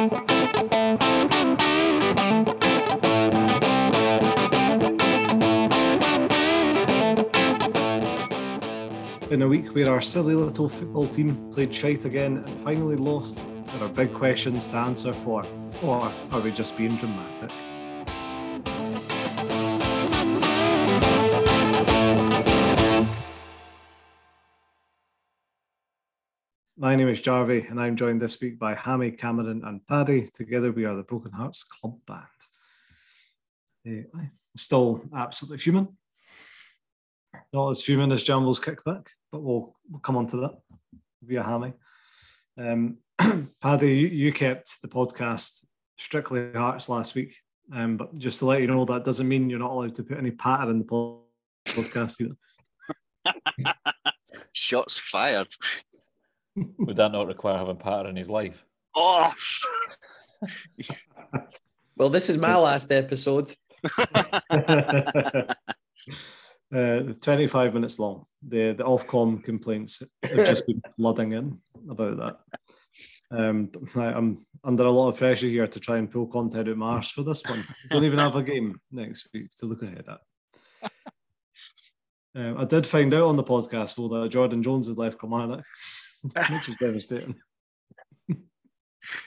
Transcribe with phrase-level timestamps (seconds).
[0.00, 0.06] In
[9.42, 13.84] a week where our silly little football team played shite again and finally lost, there
[13.84, 15.44] are big questions to answer for.
[15.82, 17.50] Or are we just being dramatic?
[26.80, 30.26] My name is Jarvie, and I'm joined this week by Hammy, Cameron, and Paddy.
[30.32, 32.24] Together, we are the Broken Hearts Club Band.
[33.86, 34.22] Uh,
[34.56, 35.88] still absolutely human.
[37.52, 40.52] Not as human as Jambo's kickback, but we'll, we'll come on to that
[41.22, 41.74] via Hammy.
[42.56, 42.96] Um,
[43.60, 45.66] Paddy, you, you, kept the podcast
[45.98, 47.36] strictly Hearts last week,
[47.74, 50.16] um, but just to let you know, that doesn't mean you're not allowed to put
[50.16, 51.20] any patter in the
[51.66, 53.74] podcast either.
[54.54, 55.48] Shots fired.
[56.56, 58.64] Would that not require having patter in his life?
[58.94, 59.32] Oh.
[61.96, 63.52] well, this is my last episode.
[66.72, 68.26] Uh, 25 minutes long.
[68.46, 71.58] The the Ofcom complaints have just been flooding in
[71.90, 72.36] about that.
[73.36, 76.76] Um, I, am under a lot of pressure here to try and pull content out
[76.76, 77.64] Mars for this one.
[77.90, 80.90] Don't even have a game next week to look ahead at.
[82.36, 85.64] Um, I did find out on the podcast though that Jordan Jones had left Kilmarnock,
[86.50, 87.34] which was devastating.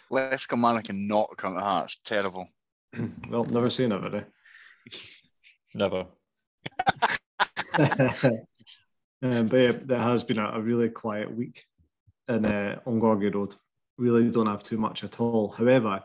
[0.10, 2.00] left Kilmarnock and not come to Hearts.
[2.04, 2.48] Terrible.
[3.30, 4.24] well, never seen it, really.
[5.76, 6.06] Never.
[9.24, 11.64] um, but yeah, there has been a, a really quiet week
[12.28, 13.56] in uh, on Gorgie Road.
[13.98, 15.52] Really don't have too much at all.
[15.52, 16.02] However,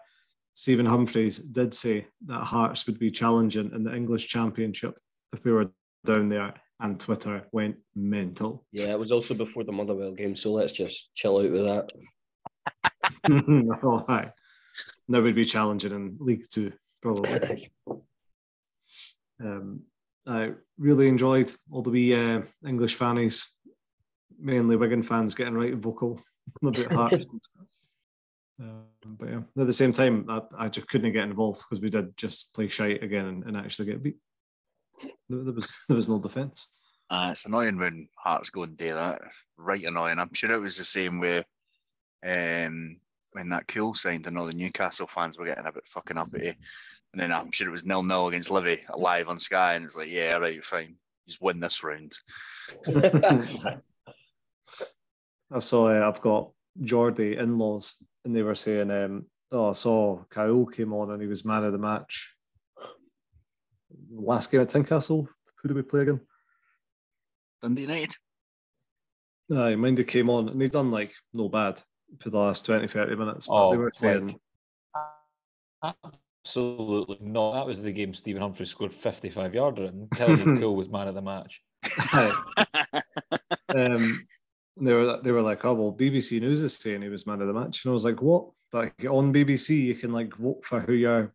[0.55, 4.99] Stephen Humphrys did say that Hearts would be challenging in the English Championship
[5.35, 5.71] if we were
[6.07, 8.65] down there, and Twitter went mental.
[8.73, 11.91] Yeah, it was also before the Motherwell game, so let's just chill out with that.
[13.83, 14.33] oh, hi.
[15.09, 17.71] That would be challenging in League Two, probably.
[19.41, 19.83] um,
[20.27, 23.57] I really enjoyed all the wee uh, English fannies,
[24.39, 26.21] mainly Wigan fans, getting right vocal
[26.63, 27.27] about Hearts.
[28.61, 31.91] um, but yeah, at the same time, I, I, just couldn't get involved because we
[31.91, 34.19] did just play shite again and, and actually get beat.
[35.29, 36.69] There, there was there was no defence.
[37.11, 39.21] Uh, it's annoying when Hearts go and do that.
[39.57, 40.19] Right annoying.
[40.19, 41.39] I'm sure it was the same way
[42.27, 42.99] um,
[43.33, 46.29] when that Kuol signed and all the Newcastle fans were getting a bit fucking up
[46.29, 46.55] uppity.
[47.13, 49.97] And then I'm sure it was nil nil against Livy live on Sky, and it's
[49.97, 52.13] like, yeah, right, fine, just win this round.
[55.51, 56.51] I saw uh, I've got
[56.83, 57.95] Geordie in-laws,
[58.25, 61.65] and they were saying, um, "Oh, I saw Kyle came on and he was man
[61.65, 62.35] of the match."
[64.19, 66.21] Last game at Tynecastle, who did we play again?
[67.63, 68.17] Dundee United.
[69.57, 71.81] Aye, Mindy came on and he done like no bad
[72.21, 73.47] for the last 20, 30 minutes.
[73.47, 74.39] But oh, they were saying
[75.83, 75.95] like,
[76.45, 77.53] Absolutely not.
[77.53, 81.15] That was the game Stephen Humphrey scored 55 yarder and Kelly Cole was man of
[81.15, 81.63] the match.
[83.75, 84.27] um,
[84.81, 87.49] they were they were like, oh well, BBC News is saying he was man of
[87.49, 88.49] the match, and I was like, what?
[88.73, 91.33] Like on BBC, you can like vote for who your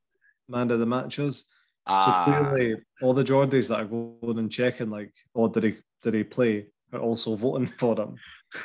[0.47, 1.45] man of the match is.
[1.85, 2.25] Ah.
[2.25, 6.13] So clearly, all the Geordies that are going and checking, like, oh, did he did
[6.13, 6.67] he play?
[6.91, 8.15] Are also voting for him.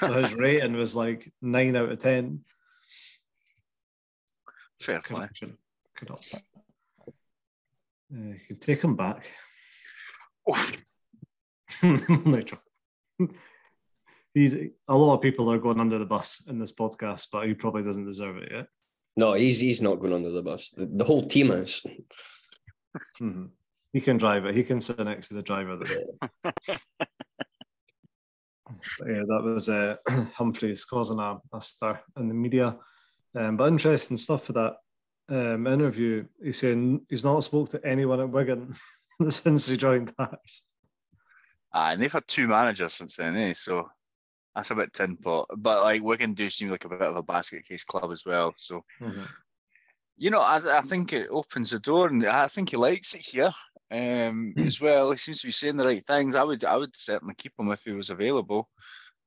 [0.01, 2.41] So his rating was like nine out of ten.
[4.81, 5.29] Fair play.
[5.97, 6.21] Could up.
[7.09, 7.13] Uh,
[8.11, 9.33] you could take him back.
[10.49, 10.71] Oh.
[14.35, 17.55] he's a lot of people are going under the bus in this podcast, but he
[17.55, 18.69] probably doesn't deserve it yet.
[19.17, 20.71] No, he's he's not going under the bus.
[20.71, 21.85] The, the whole team is.
[23.21, 23.47] Mm-hmm.
[23.93, 24.55] He can drive it.
[24.55, 25.79] He can sit next to the driver.
[26.45, 26.53] yeah,
[29.01, 32.77] that was uh, Humphrys causing a, a stir in the media.
[33.35, 34.75] Um, but interesting stuff for that
[35.29, 38.75] um, interview, he's saying he's not spoke to anyone at Wigan
[39.31, 40.63] since he joined Hearts.
[41.73, 43.53] Ah, and they've had two managers since then, eh?
[43.55, 43.89] So
[44.55, 45.47] that's a bit tin pot.
[45.57, 48.55] But like Wigan do seem like a bit of a basket case club as well.
[48.57, 49.25] So mm-hmm.
[50.19, 53.21] You know, I, I think it opens the door, and I think he likes it
[53.21, 53.53] here
[53.91, 55.13] um, as well.
[55.13, 56.35] He seems to be saying the right things.
[56.35, 58.69] I would, I would certainly keep him if he was available.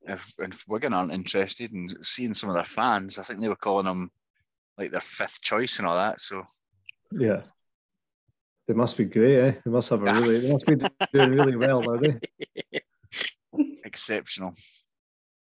[0.04, 3.56] If, if Wigan aren't interested in seeing some of their fans, I think they were
[3.56, 4.12] calling him
[4.78, 6.20] like their fifth choice and all that.
[6.20, 6.44] So
[7.12, 7.42] yeah,
[8.68, 9.40] they must be great.
[9.40, 9.54] Eh?
[9.64, 10.40] They must have a really.
[10.40, 10.76] They must be
[11.14, 12.20] doing really well, are they?
[13.86, 14.54] Exceptional.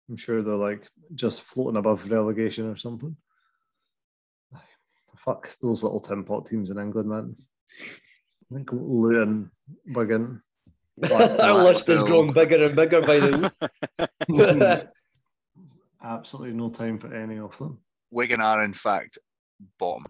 [0.08, 3.16] I'm sure they're like just floating above relegation or something.
[5.26, 7.34] Fuck those little tin pot teams in England, man.
[8.50, 9.50] I think Luton,
[9.88, 10.40] Wigan.
[11.10, 13.52] Our list is growing bigger and bigger by the
[14.28, 14.88] week.
[16.02, 17.80] Absolutely no time for any of them.
[18.10, 19.18] Wigan are, in fact,
[19.78, 20.06] bottom,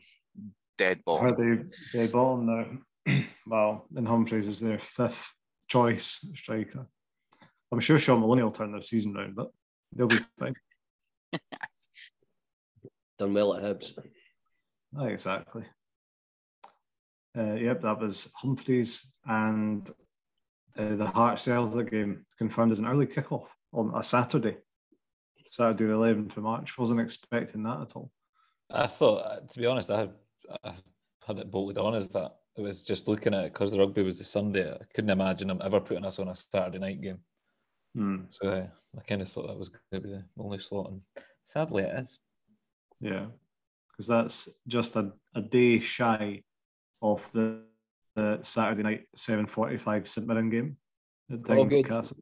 [0.76, 1.26] dead bottom.
[1.26, 3.16] Are they dead bottom now?
[3.46, 5.32] well, and Humphrys is their fifth
[5.66, 6.86] choice striker.
[7.72, 9.50] I'm sure Shaun Maloney will turn their season round, but
[9.92, 10.54] they'll be fine.
[13.18, 13.92] Done well at Hibs.
[14.98, 15.64] Oh, exactly.
[17.36, 19.88] Uh, yep, that was Humphrys and
[20.78, 24.56] uh, the Heart Celtic game confirmed as an early kickoff on a Saturday,
[25.46, 26.78] Saturday the 11th of March.
[26.78, 28.10] Wasn't expecting that at all.
[28.70, 30.12] I thought, uh, to be honest, I had,
[30.64, 30.74] I
[31.26, 32.36] had it bolted on as that.
[32.56, 34.72] It was just looking at it because the rugby was a Sunday.
[34.72, 37.18] I couldn't imagine them ever putting us on a Saturday night game.
[37.94, 38.16] Hmm.
[38.30, 38.66] So uh,
[38.96, 41.02] I kind of thought that was going to be the only slot, and
[41.44, 42.18] sadly it is.
[43.00, 43.26] Yeah,
[43.96, 46.42] because that's just a, a day shy
[47.00, 47.62] of the,
[48.14, 50.76] the Saturday night 7.45 St Mirren game
[51.32, 51.86] at Oh, good.
[51.86, 52.18] Castle.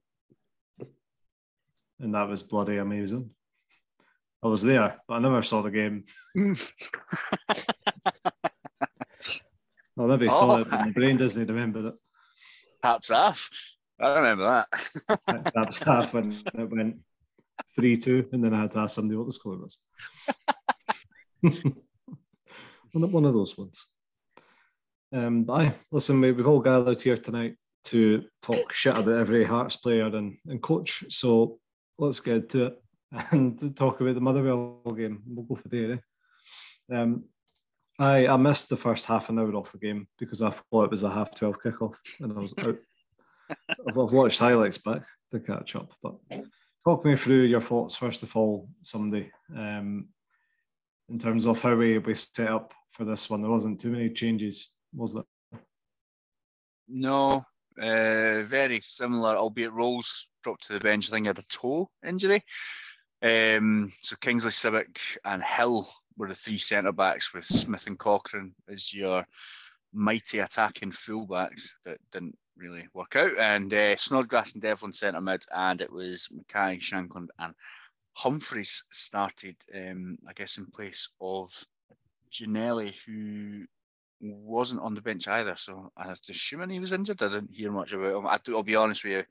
[2.00, 3.30] And that was bloody amazing.
[4.42, 6.04] I was there, but I never saw the game.
[6.36, 6.54] I
[9.96, 10.60] maybe saw Oh.
[10.60, 10.92] it, but my oh.
[10.92, 11.94] brain doesn't remember it.
[12.82, 13.48] Taps off.
[14.00, 15.54] I remember that.
[15.54, 16.96] Was half when it went
[17.76, 19.78] 3 2, and then I had to ask somebody what the score was.
[22.92, 23.86] One, of- one of those ones.
[25.12, 29.44] Um, but aye, listen, mate, we've all gathered here tonight to talk shit about every
[29.44, 31.04] Hearts player and, and coach.
[31.10, 31.58] So
[31.98, 32.82] let's get to it
[33.30, 35.22] and to talk about the Motherwell game.
[35.26, 36.00] We'll go for there.
[36.90, 36.96] Eh?
[36.96, 37.24] Um,
[37.98, 40.90] I, I missed the first half an hour off the game because I thought it
[40.90, 42.76] was a half 12 kickoff and I was out.
[43.88, 45.92] I've, I've watched highlights back to catch up.
[46.02, 46.16] But
[46.84, 50.08] talk me through your thoughts, first of all, Sunday, um,
[51.08, 53.42] in terms of how we, we set up for this one.
[53.42, 55.60] There wasn't too many changes, was there?
[56.88, 57.44] No,
[57.80, 61.08] uh, very similar, albeit Rowles dropped to the bench.
[61.08, 62.44] I think had a toe injury.
[63.22, 68.54] Um, so Kingsley Sibbick and Hill were the three centre backs with Smith and Cochrane
[68.68, 69.26] as your
[69.92, 73.38] mighty attacking fullbacks that didn't really work out.
[73.38, 77.54] And uh, Snodgrass and Devlin centre mid, and it was McKay, Shankland, and
[78.16, 81.52] Humphrys started, um, I guess, in place of
[82.32, 83.64] Ginnelly, who
[84.20, 85.56] wasn't on the bench either.
[85.56, 87.22] So I was assuming he was injured.
[87.22, 88.26] I didn't hear much about him.
[88.26, 89.24] I do, I'll be honest with you,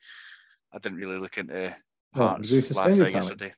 [0.73, 1.75] I didn't really look into
[2.15, 3.53] Oh, Hearts was he last suspended, night yesterday.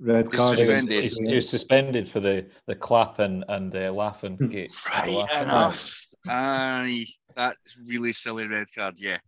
[0.00, 0.58] Red card.
[0.58, 1.00] He was, suspended.
[1.02, 4.74] he's- he was suspended for the the clapping and the laughing gate.
[4.88, 5.42] Right Laughing.
[5.42, 6.00] enough.
[6.28, 7.06] Aye,
[7.36, 8.98] that's really silly red card.
[8.98, 9.18] Yeah.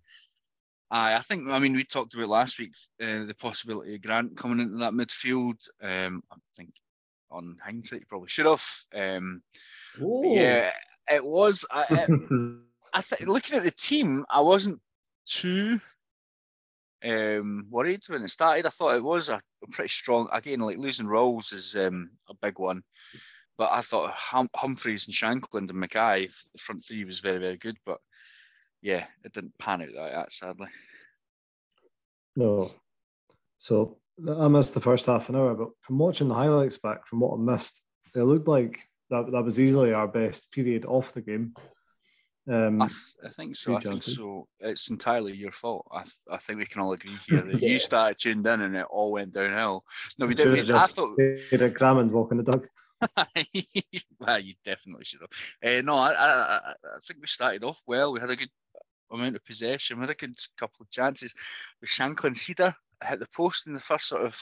[0.94, 1.48] Aye, I think.
[1.48, 4.92] I mean, we talked about last week uh, the possibility of Grant coming into that
[4.92, 5.56] midfield.
[5.82, 6.70] Um, I think
[7.32, 8.64] on hindsight, he probably should have.
[8.94, 9.42] Um,
[9.98, 10.70] yeah,
[11.10, 11.66] it was.
[11.68, 12.10] I, it,
[12.94, 14.80] I think looking at the team, I wasn't
[15.26, 15.80] too
[17.04, 18.64] um, worried when it started.
[18.64, 20.28] I thought it was a, a pretty strong.
[20.30, 22.84] Again, like losing Rowles is um, a big one,
[23.58, 27.56] but I thought hum- Humphrys and Shankland and McKay, the front three was very very
[27.56, 27.78] good.
[27.84, 27.98] But
[28.84, 30.68] yeah, it didn't pan out like that, sadly.
[32.36, 32.70] No.
[33.58, 33.96] So
[34.38, 37.34] I missed the first half an hour, but from watching the highlights back, from what
[37.34, 37.82] I missed,
[38.14, 41.54] it looked like that, that was easily our best period off the game.
[42.46, 43.74] Um, I, th- I think so.
[43.74, 44.46] I think so.
[44.60, 45.86] It's entirely your fault.
[45.90, 47.70] I, th- I think we can all agree here that Yeah.
[47.70, 49.82] you started tuned in and it all went downhill.
[50.18, 50.44] No, we did.
[50.48, 52.68] have We, I just thought at Cramond walking the dog.
[54.20, 55.78] well, you definitely should have.
[55.78, 58.12] Uh, no, I, I I think we started off well.
[58.12, 58.50] We had a good
[59.10, 59.98] amount of possession.
[59.98, 61.34] We had a good couple of chances.
[61.80, 64.38] With Shankland's header hit the post in the first sort of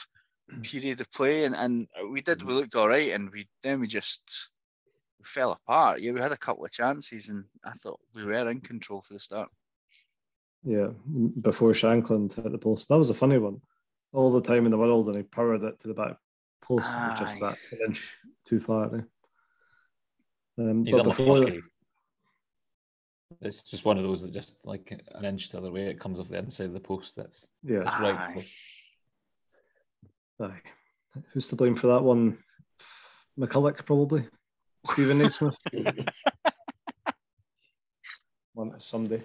[0.61, 2.43] period of play, and, and we did.
[2.43, 4.21] We looked all right, and we then we just
[5.19, 6.01] we fell apart.
[6.01, 9.13] Yeah, we had a couple of chances, and I thought we were in control for
[9.13, 9.49] the start.
[10.63, 10.89] Yeah,
[11.41, 12.89] before Shankland hit the post.
[12.89, 13.61] That was a funny one.
[14.13, 16.17] All the time in the world, and he powered it to the back
[16.61, 16.95] post.
[16.95, 18.15] It was just that an inch
[18.45, 18.95] too far.
[18.95, 19.01] Eh?
[20.59, 21.61] Um, He's but before unlucky.
[23.43, 26.19] It's just one of those that just like an inch the other way, it comes
[26.19, 27.15] off the inside of the post.
[27.15, 28.15] That's yeah, that's right.
[28.15, 28.45] Aye.
[30.45, 30.61] aye.
[31.33, 32.37] Who's to blame for that one?
[33.39, 34.27] McCulloch, probably.
[34.87, 35.55] Steven Naismith.
[38.53, 39.23] one someday.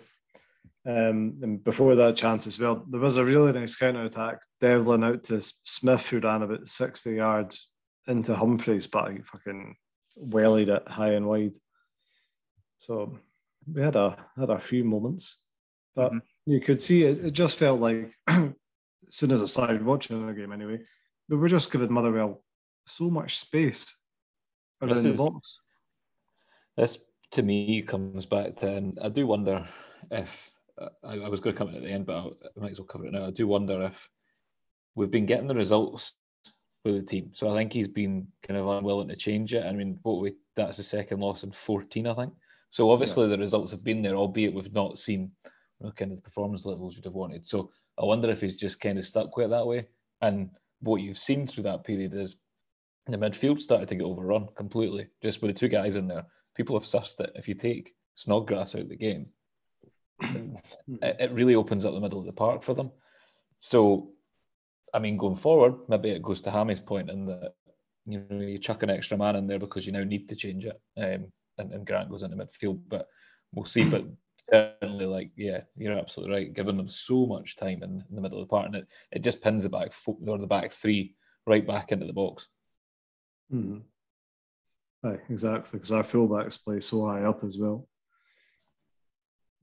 [0.86, 4.38] Um, and before that chance as well, there was a really nice counter attack.
[4.60, 7.68] Devlin out to Smith, who ran about 60 yards
[8.06, 9.76] into Humphrys, but he fucking
[10.16, 11.56] wellied it high and wide.
[12.78, 13.18] So
[13.74, 15.36] we had a had a few moments,
[15.94, 16.22] but Mhm.
[16.46, 17.24] you could see it.
[17.24, 18.52] It just felt like as
[19.10, 20.80] soon as I started watching the game, anyway,
[21.28, 22.42] we were just giving Motherwell
[22.86, 23.96] so much space
[24.82, 25.58] around This the is- box.
[26.76, 26.98] This
[27.32, 29.68] to me comes back to, and I do wonder
[30.10, 30.28] if
[30.80, 32.70] uh, I, I was going to come in at the end, but I, I might
[32.70, 33.26] as well cover it now.
[33.26, 34.08] I do wonder if
[34.94, 36.12] we've been getting the results
[36.84, 37.32] with the team.
[37.34, 39.66] So I think he's been kind of unwilling to change it.
[39.66, 42.32] I mean, what we that's the second loss in 14, I think.
[42.70, 43.30] So obviously yeah.
[43.30, 45.30] the results have been there, albeit we've not seen
[45.80, 47.46] you know, kind of the performance levels you'd have wanted.
[47.46, 49.86] So I wonder if he's just kind of stuck with it that way.
[50.20, 52.36] And what you've seen through that period is
[53.06, 56.26] the midfield started to get overrun completely, just with the two guys in there.
[56.54, 59.26] People have sussed that if you take Snodgrass out of the game,
[60.20, 62.90] it, it really opens up the middle of the park for them.
[63.58, 64.10] So,
[64.92, 67.52] I mean, going forward, maybe it goes to Hammy's point in that
[68.06, 70.64] you know you chuck an extra man in there because you now need to change
[70.64, 72.80] it, um, and, and Grant goes into midfield.
[72.88, 73.08] But
[73.52, 73.88] we'll see.
[73.88, 74.04] But
[74.50, 76.54] certainly, like, yeah, you're absolutely right.
[76.54, 79.22] Giving them so much time in, in the middle of the park, and it, it
[79.22, 81.14] just pins the back four, or the back three
[81.46, 82.46] right back into the box.
[83.52, 83.78] Mm-hmm.
[85.02, 87.86] Right, exactly, because our fullbacks play so high up as well.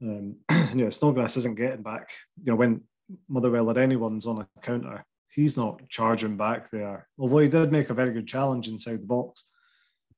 [0.02, 0.36] Um,
[0.74, 2.10] yeah, Snodgrass isn't getting back.
[2.42, 2.82] You know, when
[3.28, 7.08] Motherwell or anyone's on a counter, he's not charging back there.
[7.18, 9.44] Although he did make a very good challenge inside the box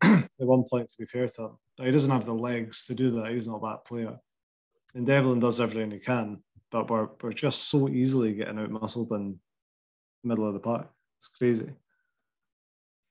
[0.03, 1.59] at one point, to be fair to him.
[1.77, 3.31] But he doesn't have the legs to do that.
[3.31, 4.19] He's not that player.
[4.95, 9.13] And Devlin does everything he can, but we're, we're just so easily getting out muscled
[9.13, 9.39] in
[10.23, 10.89] the middle of the park.
[11.19, 11.71] It's crazy.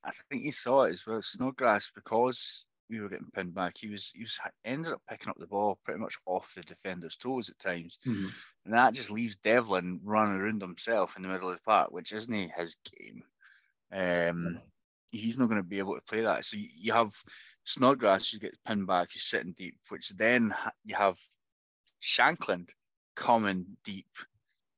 [0.04, 1.22] I think you saw it as well.
[1.22, 5.38] Snodgrass, because we were getting pinned back, he was he was ended up picking up
[5.38, 8.28] the ball pretty much off the defender's toes at times, mm-hmm.
[8.66, 12.14] and that just leaves Devlin running around himself in the middle of the park, which
[12.14, 13.24] isn't his game.
[13.92, 14.60] Um,
[15.12, 16.46] he's not going to be able to play that.
[16.46, 17.12] So you have
[17.66, 20.54] Snodgrass, you get pinned back, he's sitting deep, which then
[20.86, 21.18] you have
[22.02, 22.70] Shankland
[23.16, 24.10] coming deep,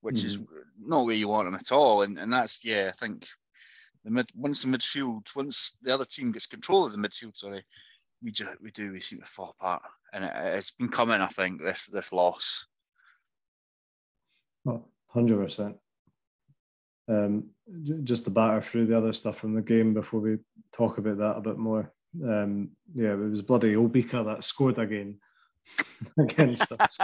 [0.02, 0.28] which mm-hmm.
[0.28, 0.40] is
[0.80, 2.02] not where you want him at all.
[2.02, 3.28] And and that's yeah, I think
[4.04, 7.64] the mid once the midfield, once the other team gets control of the midfield, sorry,
[8.24, 9.84] we just we do we seem to fall apart,
[10.14, 11.22] and it, has been coming.
[11.22, 12.66] I think this this loss.
[15.08, 15.78] Hundred percent.
[17.10, 17.50] Um,
[18.04, 20.38] just to batter through the other stuff from the game before we
[20.72, 21.92] talk about that a bit more.
[22.24, 25.20] Um, yeah, it was bloody Obika that scored again
[26.20, 27.00] against us.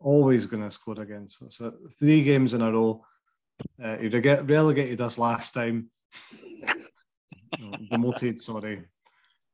[0.00, 1.60] Always going to score against us.
[1.98, 3.04] Three games in a row.
[3.82, 5.90] Uh, he get relegated us last time.
[7.90, 8.84] demoted, sorry.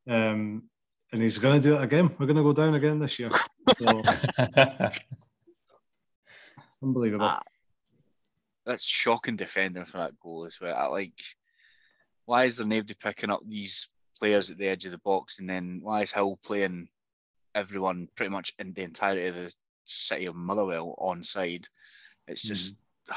[0.07, 0.65] Um,
[1.13, 2.11] and he's going to do it again.
[2.19, 3.31] We're going to go down again this year.
[3.79, 4.03] So,
[6.83, 7.39] unbelievable.
[8.67, 10.75] That's shocking defending for that goal as well.
[10.75, 11.21] I like,
[12.25, 15.49] why is there nobody picking up these players at the edge of the box, and
[15.49, 16.89] then why is Hill playing
[17.55, 19.53] everyone pretty much in the entirety of the
[19.85, 21.67] city of Motherwell on side?
[22.27, 22.75] It's just.
[23.11, 23.17] Mm.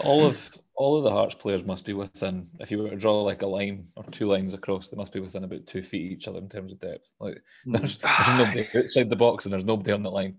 [0.00, 2.48] all of all of the Hearts players must be within.
[2.60, 5.20] If you were to draw like a line or two lines across, they must be
[5.20, 7.06] within about two feet each other in terms of depth.
[7.20, 7.72] Like hmm.
[7.72, 10.36] there's, there's nobody outside the box and there's nobody on the line.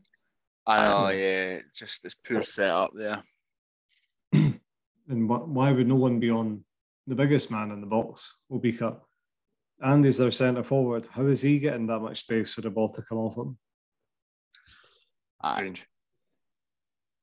[0.65, 3.23] I know, yeah, just this poor setup there.
[4.33, 6.63] and why would no one be on
[7.07, 8.97] the biggest man in the box, Obika?
[9.81, 11.07] Andy's their centre forward.
[11.11, 13.57] How is he getting that much space for the ball to come off him?
[15.45, 15.85] Strange.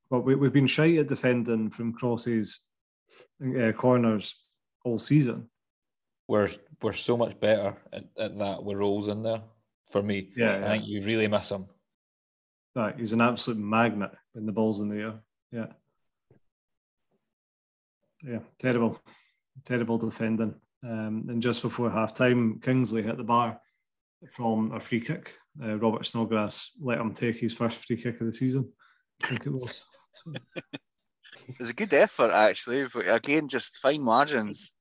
[0.09, 2.63] But we, we've been shy at defending from crosses,
[3.43, 4.43] uh, corners
[4.85, 5.51] all season.
[6.29, 6.51] We're
[6.83, 9.43] we're so much better at, at that with Rowles in there.
[9.91, 10.69] For me, yeah, I yeah.
[10.69, 11.67] think you really miss him.
[12.75, 15.15] Right, he's an absolute magnet when the ball's in the air.
[15.53, 15.67] Yeah,
[18.23, 19.01] yeah, terrible,
[19.65, 20.55] terrible defending.
[20.83, 23.61] Um, and just before half time, Kingsley hit the bar
[24.31, 25.35] from a free kick.
[25.63, 28.71] Uh, Robert Snodgrass let him take his first free kick of the season.
[29.25, 29.83] I think it was.
[30.35, 32.87] it was a good effort, actually.
[32.93, 34.73] But again, just fine margins.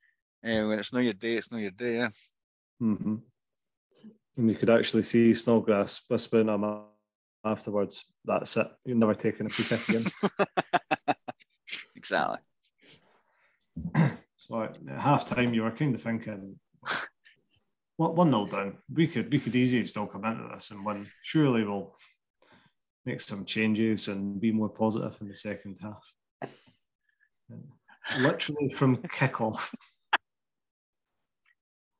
[0.43, 1.95] Uh, when it's not your day, it's not your day.
[1.95, 2.09] Yeah.
[2.81, 3.15] Mm-hmm.
[4.37, 6.63] And you could actually see Snodgrass whispering him
[7.45, 8.67] afterwards, that's it.
[8.83, 11.15] You're never taking a free kick again.
[11.95, 12.39] exactly.
[14.37, 16.59] So at half time, you were kind of thinking,
[17.97, 18.77] what one nil down.
[18.93, 21.07] We could we could easily still come into this and win.
[21.21, 21.95] Surely we'll
[23.05, 26.13] make some changes and be more positive in the second half.
[28.19, 29.71] literally from kickoff,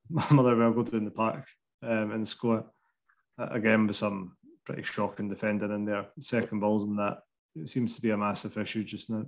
[0.10, 1.46] my mother Motherwell go down the park
[1.82, 2.66] um, and score
[3.38, 6.08] again with some pretty shocking defending in there.
[6.20, 7.20] Second balls in that
[7.56, 9.26] it seems to be a massive issue just now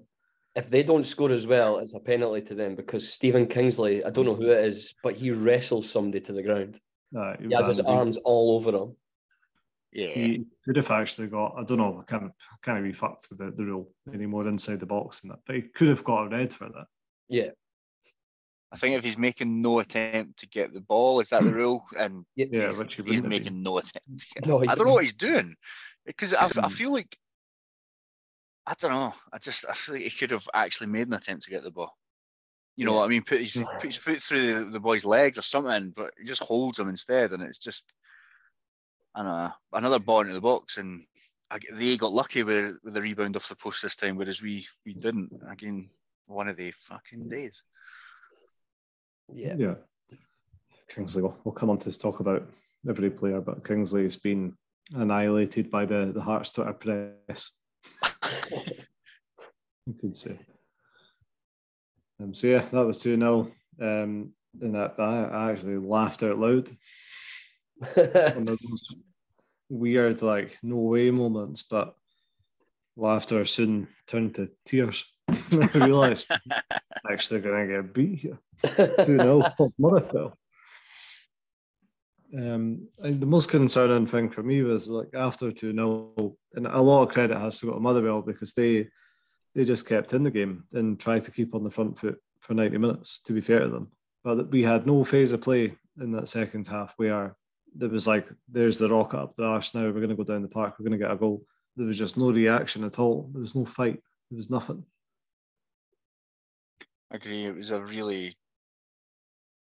[0.58, 4.10] if they don't score as well, it's a penalty to them because Stephen Kingsley, I
[4.10, 6.80] don't know who it is, but he wrestles somebody to the ground.
[7.16, 8.96] Uh, he has his arms all over him.
[9.94, 10.08] Yeah.
[10.08, 12.32] He could have actually got, I don't know, I can't,
[12.64, 15.62] can't be fucked with the, the rule anymore inside the box and that, but he
[15.62, 16.88] could have got a red for that.
[17.30, 17.50] Yeah.
[18.72, 21.84] I think if he's making no attempt to get the ball, is that the rule?
[21.98, 24.26] And yeah, he's, he's making no attempt.
[24.44, 25.56] No, I don't know what he's doing
[26.08, 27.16] because I, I feel like
[28.70, 29.14] I don't know.
[29.32, 31.72] I just I feel like he could have actually made an attempt to get the
[31.72, 31.98] ball.
[32.76, 32.98] you know yeah.
[33.00, 35.94] what I mean, put his, put his foot through the, the boy's legs or something,
[35.96, 37.92] but he just holds him instead, and it's just,
[39.16, 41.06] I don't know, another ball into the box, and
[41.50, 44.68] I, they got lucky with, with the rebound off the post this time, whereas we
[44.86, 45.32] we didn't.
[45.50, 45.90] Again,
[46.28, 47.64] one of the fucking days.
[49.34, 49.56] Yeah.
[49.58, 49.76] Yeah.
[50.90, 52.48] Kingsley, we'll, we'll come on to talk about
[52.88, 54.56] every player, but Kingsley has been
[54.94, 57.52] annihilated by the, the Hearts Twitter press.
[59.86, 60.38] you could say.
[62.22, 63.52] Um, so yeah, that was 2 0.
[63.80, 66.70] Um, and I, I actually laughed out loud.
[67.94, 68.96] One of those
[69.70, 71.96] weird, like, no way moments, but
[72.96, 75.06] laughter soon turned to tears.
[75.30, 76.62] I realised I'm
[77.12, 78.40] actually going to get beat here.
[79.06, 79.44] 2 0
[79.78, 80.38] Motherwell.
[82.36, 87.04] Um, the most concerning thing for me was like after 2 0, and a lot
[87.04, 88.90] of credit has to go to Motherwell because they
[89.56, 92.54] they just kept in the game and tried to keep on the front foot for
[92.54, 93.92] 90 minutes, to be fair to them.
[94.24, 97.36] But we had no phase of play in that second half where
[97.74, 100.44] there was like, there's the rocket up the arse now, we're going to go down
[100.44, 101.44] the park, we're going to get a goal.
[101.76, 103.30] There was just no reaction at all.
[103.32, 104.02] There was no fight.
[104.30, 104.84] There was nothing.
[107.12, 107.46] I agree.
[107.46, 108.36] It was a really,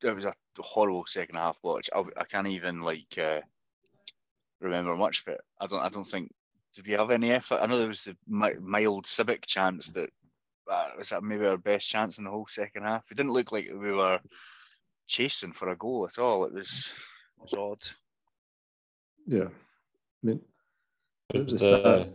[0.03, 1.91] it was a horrible second half watch.
[1.95, 3.41] I, I can't even like uh,
[4.61, 5.41] remember much of it.
[5.61, 5.81] I don't.
[5.81, 6.33] I don't think.
[6.75, 7.59] Did we have any effort?
[7.61, 10.11] I know there was the mild Sibbick chance that
[10.71, 13.05] uh, was that maybe our best chance in the whole second half.
[13.11, 14.21] It didn't look like we were
[15.07, 16.45] chasing for a goal at all.
[16.45, 16.93] It was,
[17.39, 17.89] it was odd.
[19.27, 20.41] Yeah, I mean,
[21.35, 22.07] it was the,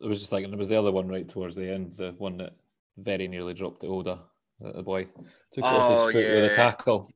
[0.00, 2.14] it was just like, and it was the other one right towards the end, the
[2.18, 2.54] one that
[2.96, 4.20] very nearly dropped the Oda,
[4.60, 5.04] the boy
[5.52, 6.40] took oh, off his foot yeah.
[6.40, 7.10] with a tackle.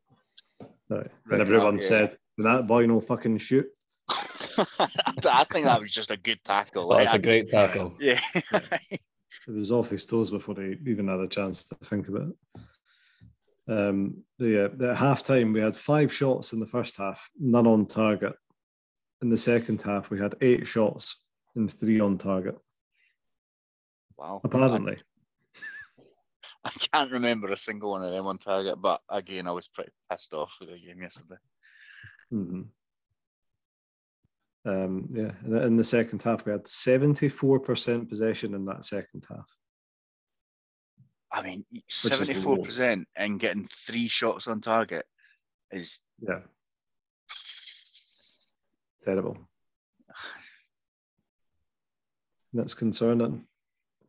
[0.89, 1.11] Right.
[1.31, 1.85] And everyone yeah.
[1.85, 3.67] said, that boy no fucking shoot.
[4.09, 6.89] I think that was just a good tackle.
[6.89, 7.95] That's like, a great tackle.
[8.01, 8.21] Yeah.
[8.53, 9.01] it
[9.49, 12.61] was off his toes before he even had a chance to think about it.
[13.67, 17.87] Um, yeah, at half time, we had five shots in the first half, none on
[17.87, 18.35] target.
[19.23, 21.25] In the second half, we had eight shots
[21.57, 22.59] and three on target.
[24.19, 24.43] Wow.
[24.45, 24.99] Apparently.
[26.67, 29.91] I can't remember a single one of them on target, but again, I was pretty
[30.11, 31.37] pissed off with the game yesterday.
[32.33, 32.63] Mm-hmm.
[34.67, 35.33] Um, yeah,
[35.67, 39.47] in the second half, we had 74% possession in that second half.
[41.31, 45.05] I mean, 74% and getting three shots on target
[45.71, 46.01] is.
[46.21, 46.41] Yeah.
[49.03, 49.37] Terrible.
[52.55, 53.45] That's concerning.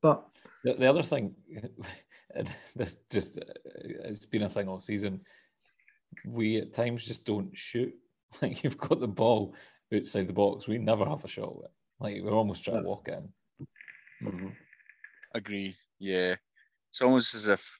[0.01, 0.25] But.
[0.63, 1.35] The, the other thing,
[2.35, 5.21] and this just it's been a thing all season.
[6.25, 7.93] We at times just don't shoot.
[8.41, 9.53] Like you've got the ball
[9.95, 11.71] outside the box, we never have a shot with.
[12.01, 13.29] Like we're almost trying to walk in.
[14.27, 14.49] Mm-hmm.
[15.33, 15.75] Agree.
[15.99, 16.35] Yeah,
[16.91, 17.79] it's almost as if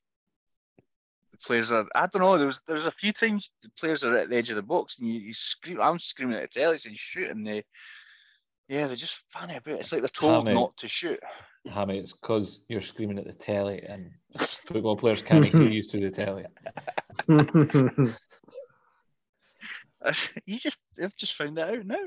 [1.31, 1.85] the players are.
[1.93, 2.37] I don't know.
[2.37, 4.61] There was there was a few times the players are at the edge of the
[4.61, 5.81] box and you, you scream.
[5.81, 7.63] I'm screaming at the telly saying shoot, and they
[8.67, 9.75] yeah they're just funny about.
[9.75, 9.79] It.
[9.81, 11.19] It's like they're told not to shoot.
[11.69, 16.09] Hammy, it's because you're screaming at the telly and football players can't hear you through
[16.09, 16.45] the telly.
[20.45, 22.05] you just I've just found that out now.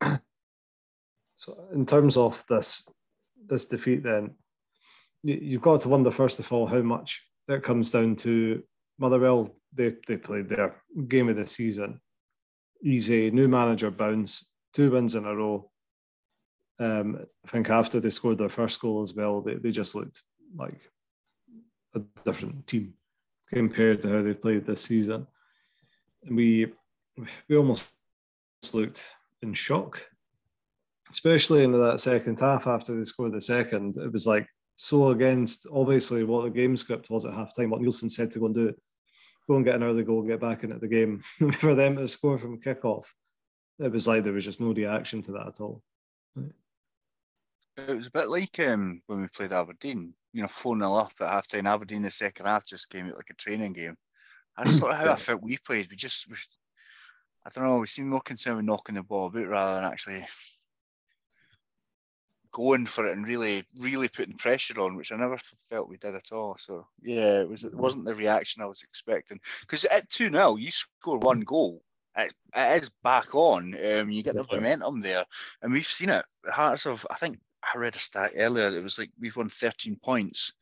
[1.36, 2.86] so in terms of this
[3.46, 4.34] this defeat then
[5.22, 8.62] you've got to wonder first of all how much it comes down to
[8.98, 12.00] Motherwell they, they played their game of the season
[12.82, 15.70] easy new manager bounce two wins in a row
[16.80, 20.22] um, I think after they scored their first goal as well, they, they just looked
[20.54, 20.80] like
[21.94, 22.94] a different team
[23.52, 25.26] compared to how they played this season.
[26.24, 26.72] And we
[27.48, 27.92] we almost
[28.72, 29.12] looked
[29.42, 30.06] in shock,
[31.10, 33.96] especially in that second half after they scored the second.
[33.96, 38.10] It was like so against obviously what the game script was at halftime, what Neilson
[38.10, 38.80] said to go and do it.
[39.48, 41.18] Go and get an early goal, get back into the game.
[41.60, 43.06] For them to score from kickoff,
[43.78, 45.82] it was like there was just no reaction to that at all.
[46.36, 51.12] It was a bit like um, when we played Aberdeen, you know, 4 0 up
[51.20, 51.66] at half time.
[51.66, 53.96] Aberdeen, the second half just came out like a training game.
[54.56, 55.88] That's sort of how I felt we played.
[55.88, 56.36] We just, we,
[57.46, 60.26] I don't know, we seemed more concerned with knocking the ball about rather than actually
[62.58, 65.38] going for it and really, really putting pressure on, which I never
[65.70, 66.56] felt we did at all.
[66.58, 69.38] So yeah, it was it wasn't the reaction I was expecting.
[69.60, 71.80] Because at two 0 you score one goal,
[72.16, 73.76] it, it is back on.
[73.76, 75.24] Um, you get the momentum there,
[75.62, 76.24] and we've seen it.
[76.46, 78.76] Hearts of I think I read a stat earlier.
[78.76, 80.52] It was like we've won 13 points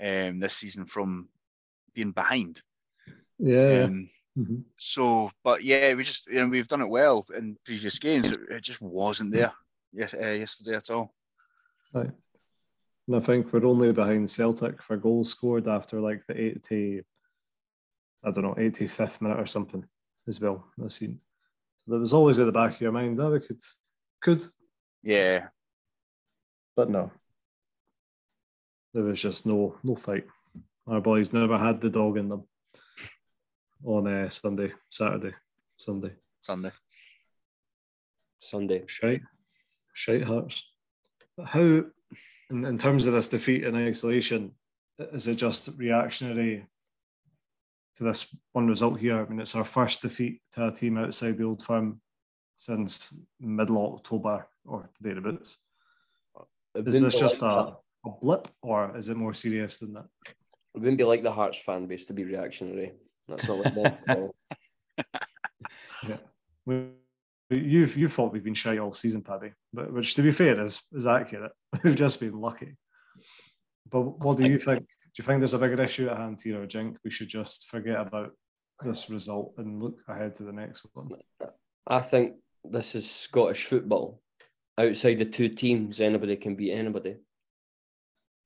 [0.00, 1.28] um, this season from
[1.94, 2.60] being behind.
[3.38, 3.84] Yeah.
[3.84, 4.58] Um, mm-hmm.
[4.78, 8.32] So, but yeah, we just you know we've done it well in previous games.
[8.32, 9.52] It, it just wasn't there
[9.92, 11.14] yes, uh, yesterday at all.
[11.96, 12.10] Right.
[13.06, 17.02] And I think we're only behind Celtic for goals scored after like the 80,
[18.22, 19.82] I don't know, 85th minute or something
[20.28, 20.66] as well.
[20.82, 21.20] I seen.
[21.84, 23.62] So that was always at the back of your mind that we could,
[24.20, 24.44] could.
[25.02, 25.48] Yeah.
[26.74, 27.12] But no.
[28.92, 30.26] There was just no no fight.
[30.86, 32.44] Our boys never had the dog in them
[33.84, 35.34] on uh, Sunday, Saturday,
[35.78, 36.12] Sunday.
[36.40, 36.72] Sunday.
[38.40, 38.84] Sunday.
[38.86, 39.22] Shite.
[39.94, 40.64] Shite hearts.
[41.44, 44.52] How, in, in terms of this defeat in isolation,
[44.98, 46.66] is it just reactionary
[47.96, 49.20] to this one result here?
[49.20, 52.00] I mean, it's our first defeat to a team outside the old firm
[52.56, 55.58] since middle October or thereabouts.
[56.74, 57.76] Is this just like a,
[58.08, 60.06] a blip or is it more serious than that?
[60.26, 62.92] It wouldn't be like the Hearts fan base to be reactionary.
[63.28, 64.34] That's not like that at all.
[66.06, 66.16] yeah.
[67.48, 70.82] You've you thought we've been shy all season, Paddy, but which to be fair is
[70.92, 71.52] is accurate.
[71.84, 72.74] We've just been lucky.
[73.88, 74.80] But what do you think?
[74.80, 76.98] Do you think there's a bigger issue at hand here, or Jink?
[77.04, 78.32] We should just forget about
[78.82, 81.10] this result and look ahead to the next one.
[81.86, 84.20] I think this is Scottish football.
[84.76, 87.16] Outside the two teams, anybody can beat anybody.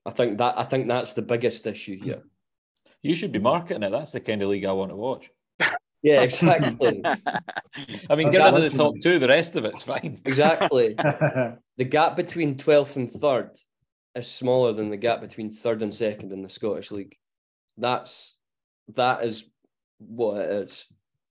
[0.04, 2.22] I think that I think that's the biggest issue here.
[3.02, 3.90] You should be marketing it.
[3.90, 5.30] That's the kind of league I want to watch.
[6.02, 7.02] Yeah, exactly.
[7.04, 10.20] I mean, get rid of the top two, the rest of it's fine.
[10.24, 10.94] Exactly.
[11.76, 13.58] the gap between 12th and 3rd
[14.14, 17.16] is smaller than the gap between 3rd and 2nd in the Scottish League.
[17.76, 18.34] That's
[18.96, 19.44] that is
[19.98, 20.86] what it is.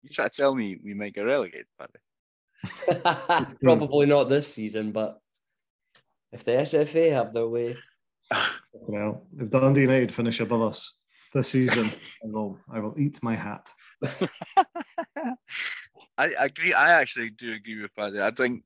[0.03, 1.93] You try to tell me we might get relegated, buddy?
[2.65, 3.55] Hmm.
[3.63, 5.19] Probably not this season, but
[6.33, 7.77] if the SFA have their way.
[8.73, 10.99] Well, if Dundee United finish above us
[11.35, 11.91] this season,
[12.25, 13.73] I will I will eat my hat.
[16.19, 16.73] I agree.
[16.73, 18.21] I actually do agree with Paddy.
[18.21, 18.63] I think,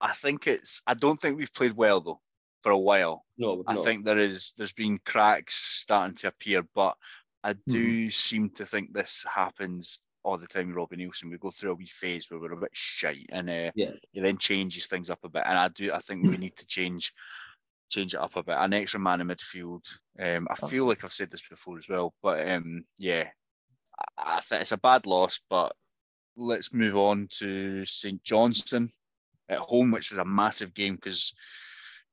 [0.00, 0.82] I think it's.
[0.86, 2.20] I don't think we've played well though
[2.60, 3.24] for a while.
[3.36, 4.52] No, I think there is.
[4.56, 6.96] There's been cracks starting to appear, but
[7.42, 8.12] I do mm.
[8.12, 11.30] seem to think this happens all the time with Robbie Neilson.
[11.30, 14.20] We go through a wee phase where we're a bit shite, and uh, yeah, he
[14.20, 15.44] then changes things up a bit.
[15.46, 15.92] And I do.
[15.92, 17.12] I think we need to change
[17.90, 18.56] change it up a bit.
[18.58, 19.84] An extra man in midfield.
[20.20, 20.66] Um, I oh.
[20.66, 23.28] feel like I've said this before as well, but um, yeah,
[24.16, 25.74] I think it's a bad loss, but
[26.36, 28.90] let's move on to St Johnstone
[29.48, 31.34] at home, which is a massive game because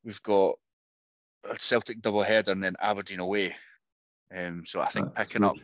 [0.03, 0.55] we've got
[1.49, 3.55] a Celtic double header and then Aberdeen away.
[4.35, 5.55] Um, so I think picking up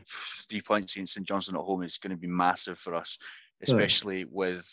[0.48, 3.18] three points against St Johnstone at home is going to be massive for us,
[3.62, 4.26] especially yeah.
[4.30, 4.68] with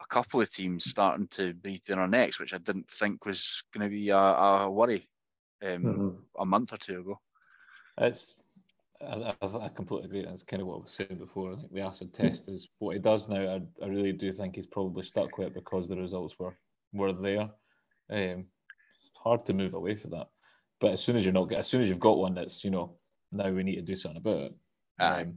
[0.00, 3.62] a couple of teams starting to breathe in our necks, which I didn't think was
[3.72, 5.08] going to be a, a worry
[5.62, 6.08] um, mm-hmm.
[6.38, 7.20] a month or two ago.
[7.98, 8.42] It's
[9.00, 10.24] I, I, completely agree.
[10.24, 11.52] That's kind of what I was saying before.
[11.52, 13.40] I think the acid test is what he does now.
[13.40, 16.56] I, I really do think he's probably stuck with it because the results were
[16.92, 17.50] were there.
[18.10, 18.46] Um,
[19.14, 20.28] hard to move away from that.
[20.80, 22.96] But as soon as you're not, as soon as you've got one that's you know
[23.32, 24.54] now we need to do something about it.
[24.98, 25.34] Um,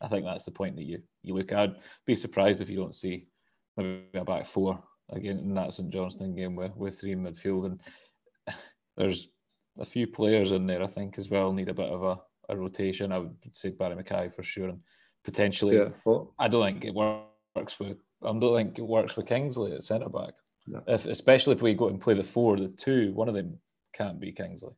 [0.00, 1.58] I think that's the point that you you look at.
[1.58, 3.26] I'd be surprised if you don't see
[3.76, 7.66] maybe a back four again in that St Johnstone game with with three in midfield
[7.66, 7.80] and
[8.96, 9.28] there's
[9.78, 12.18] a few players in there I think as well need a bit of a
[12.48, 13.12] a rotation.
[13.12, 14.80] I would say Barrie McKay for sure, and
[15.24, 15.76] potentially.
[15.76, 17.98] Yeah, well, I don't think it works with.
[18.22, 20.34] I don't think it works with Kingsley at centre back.
[20.66, 20.82] No.
[20.86, 23.58] If especially if we go and play the four, the two, one of them
[23.94, 24.74] can't be Kingsley.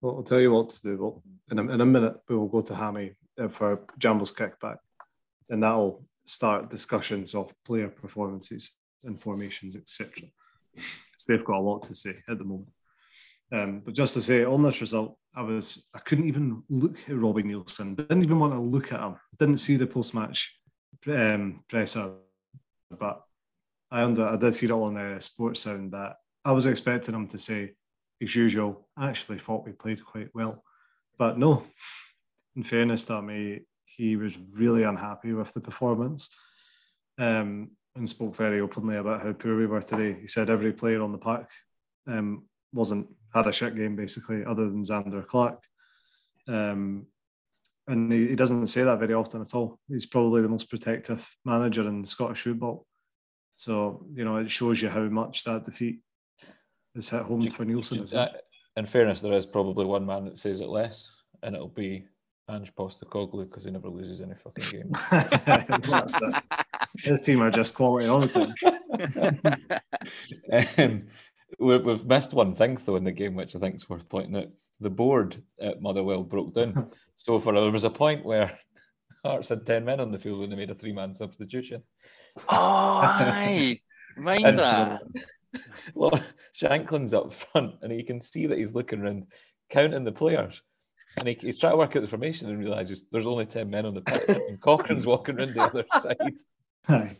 [0.00, 0.96] Well, I'll tell you what to do.
[0.96, 4.78] Well, in a, in a minute, we will go to Hammy uh, for Jambo's kickback,
[5.48, 8.72] and that'll start discussions of player performances
[9.04, 10.28] and formations, etc.
[11.16, 12.72] So they've got a lot to say at the moment.
[13.52, 17.16] Um, but just to say, on this result, I was I couldn't even look at
[17.16, 17.96] Robbie Neilson.
[17.96, 19.16] Didn't even want to look at him.
[19.38, 20.54] Didn't see the post match
[21.08, 22.12] um, presser,
[22.98, 23.22] but
[23.90, 27.26] I under I did hear it on the sports sound that I was expecting him
[27.28, 27.72] to say,
[28.22, 28.88] as usual.
[28.96, 30.62] I actually thought we played quite well,
[31.18, 31.64] but no.
[32.56, 36.28] In fairness to me, he was really unhappy with the performance.
[37.18, 40.18] Um, and spoke very openly about how poor we were today.
[40.20, 41.48] He said every player on the park
[42.06, 42.44] um,
[42.74, 45.62] wasn't had a shit game basically, other than Zander Clark.
[46.48, 47.06] Um,
[47.86, 49.78] and he, he, doesn't say that very often at all.
[49.88, 52.86] He's probably the most protective manager in Scottish football.
[53.56, 56.00] So you know it shows you how much that defeat
[56.94, 58.12] has hit home for Neilson.
[58.12, 58.30] Well.
[58.76, 61.08] In fairness, there is probably one man that says it less,
[61.42, 62.06] and it'll be
[62.50, 64.92] Ange Postecoglou because he never loses any fucking game.
[66.98, 68.54] His team are just quality all the time.
[70.78, 71.04] um,
[71.58, 74.48] We've missed one thing though in the game, which I think is worth pointing out.
[74.80, 76.90] The board at Motherwell broke down.
[77.16, 78.58] so for there was a point where
[79.24, 81.82] Hearts had ten men on the field when they made a three-man substitution.
[82.36, 83.78] Oh, aye,
[84.16, 85.02] mind that.
[85.94, 86.20] well,
[86.54, 89.26] Shankland's up front, and you can see that he's looking around,
[89.70, 90.60] counting the players.
[91.16, 93.86] And he, he's trying to work out the formation and realizes there's only 10 men
[93.86, 94.28] on the pitch.
[94.28, 96.16] And Cochrane's walking around the other side.
[96.88, 97.16] Aye.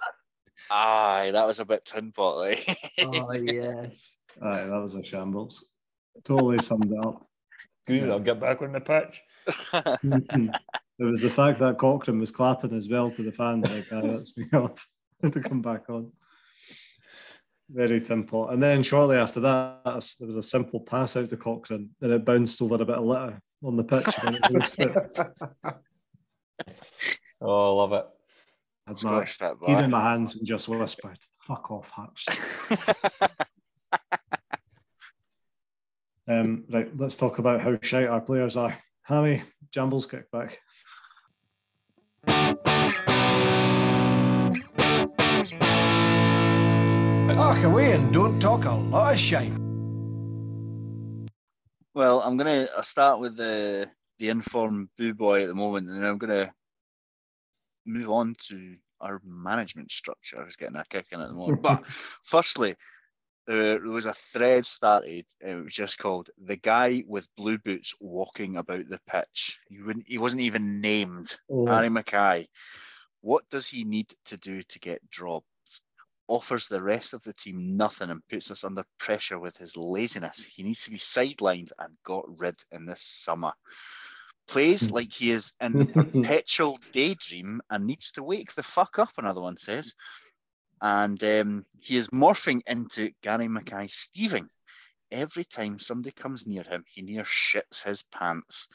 [0.77, 2.79] Aye, that was a bit tin pot, like.
[3.01, 4.17] Oh yes.
[4.43, 5.69] Aye, that was a shambles.
[6.25, 7.25] Totally summed it up.
[7.87, 9.21] Green, I'll get back on the pitch.
[9.73, 10.53] Mhm.
[10.99, 14.01] it was the fact that Cochrane was clapping as well to the fans, like, aye,
[14.01, 14.89] that's me off
[15.23, 16.11] to come back on.
[17.71, 18.49] Very simple.
[18.49, 22.25] And then shortly after that, there was a simple pass out to Cochrane, and it
[22.25, 24.07] bounced over a bit of litter on the pitch.
[24.23, 25.19] when it was fit.
[27.47, 28.07] Oh, I love it.
[28.87, 32.27] I had my Scottish fit heat in my hands and just whispered, "Fuck off, Hearts."
[36.27, 38.75] Um, right, let's talk about how shite our players are.
[39.03, 40.59] Hammy, Jambo's kick back.
[47.39, 49.53] Talk away and don't talk a lot of shite.
[51.95, 56.07] Well, I'm gonna I'll start with the the informed boo boy at the moment, and
[56.07, 56.55] I'm gonna
[57.87, 60.41] move on to our management structure.
[60.41, 61.63] I was getting a kick in at the moment.
[61.63, 61.83] But
[62.23, 62.75] firstly,
[63.47, 65.27] there, was a thread started.
[65.41, 70.07] It was just called "The Guy with Blue Boots Walking About the Pitch." He wouldn't.
[70.09, 71.39] He wasn't even named.
[71.51, 72.49] Oh, Harry Mackay.
[73.21, 75.47] What does he need to do to get dropped?
[76.27, 80.43] Offers the rest of the team nothing and puts us under pressure with his laziness.
[80.43, 83.53] He needs to be sidelined and got rid in this summer.
[84.49, 89.11] Plays like he is in a perpetual daydream and needs to wake the fuck up,
[89.17, 89.95] another one says.
[90.81, 94.51] And um, he is morphing into Gary Mackay Steven.
[95.11, 98.69] Every time somebody comes near him, he near shits his pants.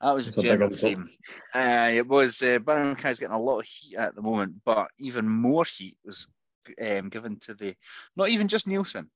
[0.00, 1.08] That was That's a general theme.
[1.54, 4.88] Uh, it was uh, Barrie McKay's getting a lot of heat at the moment, but
[4.98, 6.26] even more heat was
[6.80, 7.74] um, given to the
[8.16, 9.08] not even just Neilson,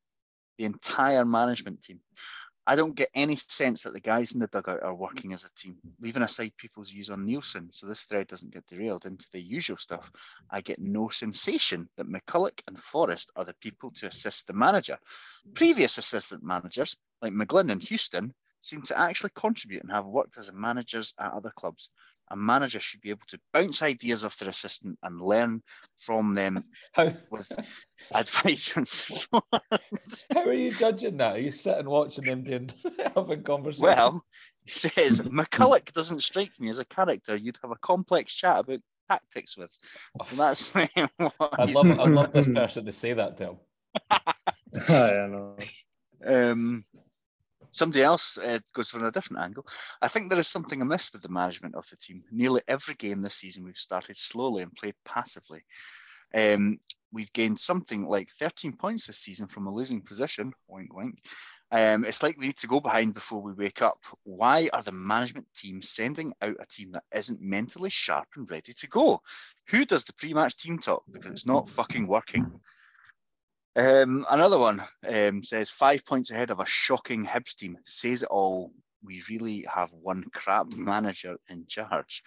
[0.57, 2.01] the entire management team.
[2.69, 5.55] I don't get any sense that the guys in the dugout are working as a
[5.55, 9.41] team, leaving aside people's views on Neilson, so this thread doesn't get derailed into the
[9.41, 10.13] usual stuff.
[10.51, 14.99] I get no sensation that McCulloch and Forrest are the people to assist the manager.
[15.55, 20.53] Previous assistant managers, like McGlynn and Houston, seem to actually contribute and have worked as
[20.53, 21.89] managers at other clubs.
[22.31, 25.63] A manager should be able to bounce ideas off their assistant and learn
[25.97, 27.51] from them How, with
[28.15, 29.45] advice and support.
[30.35, 31.37] how are you judging that?
[31.37, 32.71] Are you sitting watching them doing
[33.15, 33.85] having conversation?
[33.85, 34.25] Well,
[34.65, 38.81] he says McCulloch doesn't strike me as a character you'd have a complex chat about
[39.11, 39.71] tactics with.
[40.31, 43.57] And that's what I'd love, I'd love this person to say that to him.
[44.11, 45.57] Aye, I know.
[46.27, 46.85] um,
[47.71, 49.67] somebody else uh, goes from a different angle.
[50.01, 52.25] I think there is something amiss with the management of the team.
[52.31, 55.65] Nearly every game this season, we've started slowly and played passively.
[56.35, 56.79] Um,
[57.13, 60.53] we've gained something like 13 points this season from a losing position.
[60.69, 61.19] Wink, wink.
[61.71, 63.99] Um, it's like we need to go behind before we wake up.
[64.25, 68.73] Why are the management team sending out a team that isn't mentally sharp and ready
[68.73, 69.21] to go?
[69.69, 71.05] Who does the pre-match team talk?
[71.11, 72.61] Because it's not fucking working.
[73.79, 77.79] Um, another one um, says five points ahead of a shocking Hibs team.
[77.85, 78.73] Says it all.
[79.05, 82.25] We really have one crap manager in charge.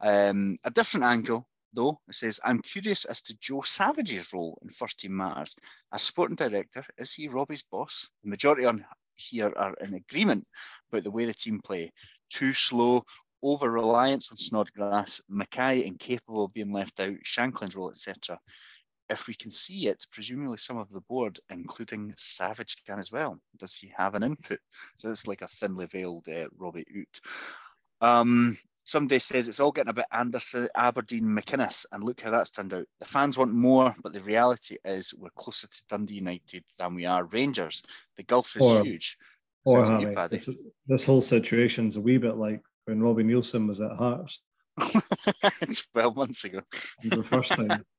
[0.00, 4.70] Um, a different angle, though, it says I'm curious as to Joe Savage's role in
[4.70, 5.56] first team matters.
[5.92, 8.08] As sporting director, is he Robbie's boss?
[8.22, 8.84] The majority on
[9.16, 10.46] here are in agreement
[10.92, 11.92] about the way the team play.
[12.30, 13.02] Too slow,
[13.42, 18.38] over reliance on Snodgrass, McKay incapable of being left out, Shankland's role, etc
[19.12, 23.38] if we can see it, presumably some of the board, including Savage, can as well.
[23.58, 24.58] Does he have an input?
[24.96, 27.20] So it's like a thinly veiled uh, Robbie Oot.
[28.00, 32.50] Um, somebody says it's all getting a bit Anderson, Aberdeen, McInnes, and look how that's
[32.50, 32.86] turned out.
[32.98, 37.06] The fans want more, but the reality is we're closer to Dundee United than we
[37.06, 37.82] are Rangers.
[38.16, 39.16] The gulf is Or- huge.
[39.64, 39.86] Or
[40.28, 40.48] this,
[40.88, 44.40] this whole situation's a wee bit like when Robbie Neilson was at Hearts
[45.92, 46.62] 12 months ago.
[47.04, 47.84] the first time.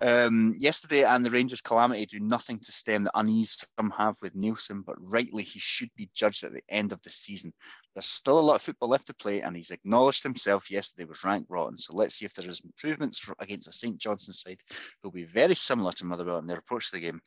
[0.00, 4.34] Um, yesterday and the Rangers' calamity do nothing to stem the unease some have with
[4.34, 7.52] Neilson, but rightly he should be judged at the end of the season.
[7.94, 11.24] There's still a lot of football left to play, and he's acknowledged himself yesterday was
[11.24, 11.78] rank rotten.
[11.78, 14.60] So let's see if there is improvements for, against a St Johnstone side
[15.02, 17.20] who'll be very similar to Motherwell in their approach to the game.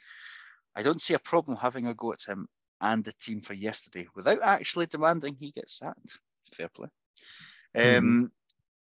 [0.75, 2.47] I don't see a problem having a go at him
[2.79, 6.19] and the team for yesterday without actually demanding he gets sacked.
[6.53, 6.87] Fair play.
[7.75, 8.31] Um,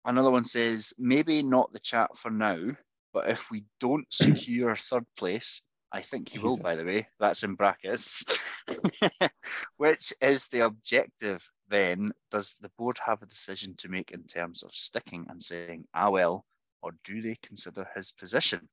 [0.04, 2.70] Another one says maybe not the chat for now,
[3.12, 7.08] but if we don't secure third place, I think he will, by the way.
[7.18, 8.22] That's in brackets.
[9.78, 12.12] Which is the objective then?
[12.30, 16.10] Does the board have a decision to make in terms of sticking and saying, ah,
[16.10, 16.44] well,
[16.82, 18.68] or do they consider his position?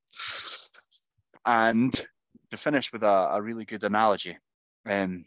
[1.45, 1.93] And
[2.51, 4.37] to finish with a, a really good analogy,
[4.85, 5.25] um,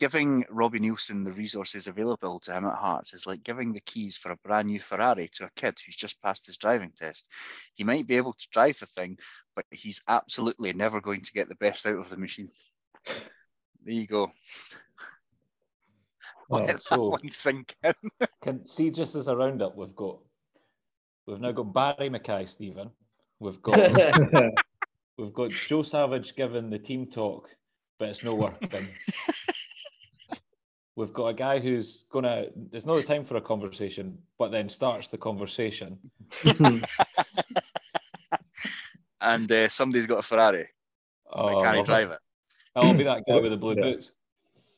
[0.00, 4.16] giving Robbie Neilson the resources available to him at Hearts is like giving the keys
[4.16, 7.28] for a brand new Ferrari to a kid who's just passed his driving test.
[7.74, 9.18] He might be able to drive the thing,
[9.54, 12.50] but he's absolutely never going to get the best out of the machine.
[13.84, 14.32] There you go.
[16.48, 17.94] Well, Let that so- one sink in.
[18.42, 20.18] Can see just as a roundup, we've got
[21.24, 22.90] we've now got Barrie McKay, Stephen.
[23.38, 23.78] We've got
[25.16, 27.50] we've got Joe Savage giving the team talk,
[28.00, 28.88] but it's not working.
[30.96, 35.08] We've got a guy who's gonna there's no time for a conversation, but then starts
[35.08, 35.98] the conversation.
[39.20, 40.68] and uh, somebody's got a Ferrari.
[41.32, 42.18] Oh, but can he I'll- drive it?
[42.76, 43.82] I'll be that guy with the blue Yeah.
[43.82, 44.12] boots.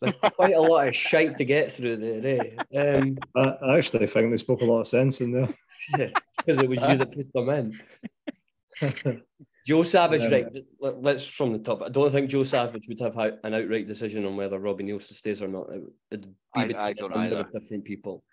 [0.01, 2.97] There's quite a lot of shite to get through there, eh?
[2.99, 5.49] Um, I I actually think they spoke a lot of sense in there.
[6.39, 9.23] because it was you that put them in.
[9.67, 10.47] Joe Savage, right?
[10.81, 11.83] let- Let's from the top.
[11.83, 15.13] I don't think Joe Savage would have had an outright decision on whether Robbie Neilson
[15.15, 15.69] stays or not.
[15.71, 17.41] It, it'd be I- between I a don't number either.
[17.41, 18.25] of different people.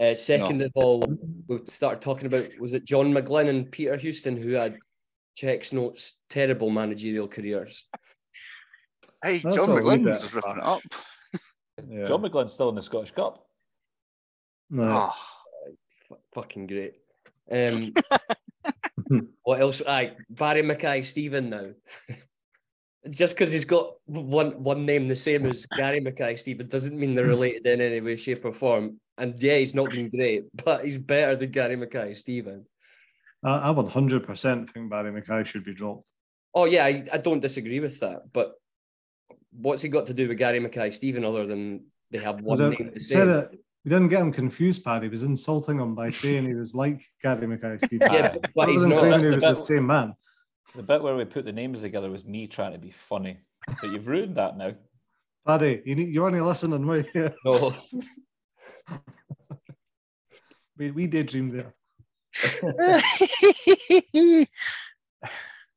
[0.00, 1.02] Uh, second of all,
[1.48, 4.78] we started talking about was it John McGlynn and Peter Houston who had
[5.36, 7.84] checks notes terrible managerial careers.
[9.24, 10.80] Hey, That's John a McGlynn's is ripping up.
[11.88, 12.06] Yeah.
[12.06, 13.44] John McGlynn's still in the Scottish Cup.
[14.70, 14.84] No.
[15.12, 15.72] Oh,
[16.12, 16.94] F- fucking great.
[17.50, 17.92] Um,
[19.42, 19.82] what else?
[19.86, 21.70] Aye, Barrie McKay, Steven now.
[23.10, 27.14] Just because he's got one one name the same as Gary Mackay, Steven doesn't mean
[27.14, 27.30] they're hmm.
[27.30, 29.00] related in any way, shape, or form.
[29.16, 32.66] And yeah, he's not been great, but he's better than Gary Mackay, Steven.
[33.44, 36.12] I, I 100% think Barrie McKay should be dropped.
[36.54, 38.32] Oh yeah, I, I don't disagree with that.
[38.32, 38.54] But
[39.52, 42.80] what's he got to do with Gary Mackay, Steven, other than they have one it-
[42.80, 43.30] name the said same?
[43.30, 45.06] it, we didn't get him confused, Paddy.
[45.06, 48.00] He was insulting him by saying he was like Gary Mackay Steve.
[48.12, 48.98] Yeah, but, but he's not.
[49.00, 50.14] claiming he The was the bit- same man.
[50.74, 53.38] The bit where we put the names together was me trying to be funny,
[53.80, 54.74] but you've ruined that now.
[55.46, 56.86] Paddy, you need, you're only listening.
[56.86, 57.34] We're here.
[57.44, 57.74] No.
[60.76, 61.72] We, we daydreamed there.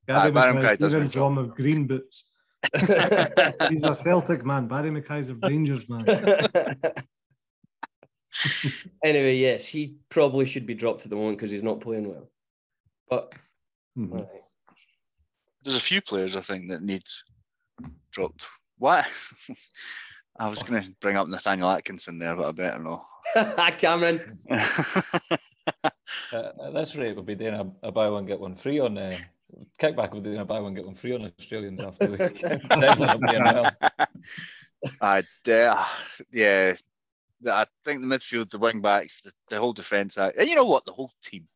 [0.08, 2.26] Gary Barrie McKay Mackay does Stevens, make the one green boots.
[3.70, 4.68] He's a Celtic man.
[4.68, 6.06] Barrie McKay's a Rangers man.
[9.04, 12.30] anyway, yes, he probably should be dropped at the moment because he's not playing well.
[13.10, 13.34] But
[13.98, 14.22] Mhm.
[14.26, 14.42] aye.
[15.64, 17.04] There's a few players I think that need
[18.12, 18.46] dropped.
[18.78, 19.06] What?
[20.40, 23.06] I was going to bring up Nathaniel Atkinson there, but I better not.
[23.80, 24.22] Cameron,
[26.34, 28.98] Uh, at this rate, we'll be doing a, a buy one get one free on
[28.98, 29.18] uh,
[29.80, 30.12] kickback.
[30.12, 32.62] We'll be doing a buy one get one free on Australians after the weekend.
[32.70, 33.76] Definitely not being well.
[35.02, 35.86] I uh,
[36.32, 36.80] yeah, The-
[37.48, 40.86] I think the midfield, the wing backs, the, the whole defence, and you know what,
[40.86, 41.48] the whole team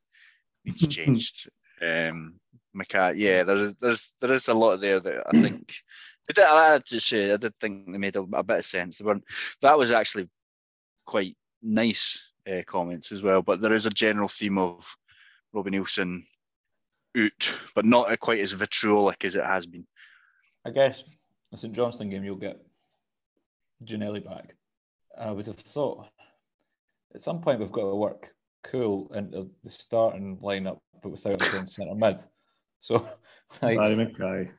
[0.63, 1.49] needs changed.
[1.81, 2.39] um,
[2.75, 5.73] McKay, yeah, there's there's there is a lot there that I think.
[6.27, 8.65] I did, I had to say, I did think they made a, a bit of
[8.65, 8.97] sense.
[8.97, 9.23] They weren't.
[9.61, 10.27] That was actually
[11.05, 12.19] quite nice
[12.49, 13.43] uh, comments as well.
[13.43, 14.87] But there is a general theme of
[15.53, 16.23] Robbie Neilson
[17.17, 19.85] out, but not quite as vitriolic as it has been.
[20.65, 21.03] I guess
[21.51, 22.59] the St Johnstone game, you'll get
[23.83, 24.55] Ginnelly back.
[25.19, 26.07] I would have thought
[27.13, 28.33] at some point we've got to work
[28.65, 32.21] Kuol into uh, the starting lineup, but without playing centre mid.
[32.79, 32.95] So
[33.61, 34.49] like, Barrie McKay.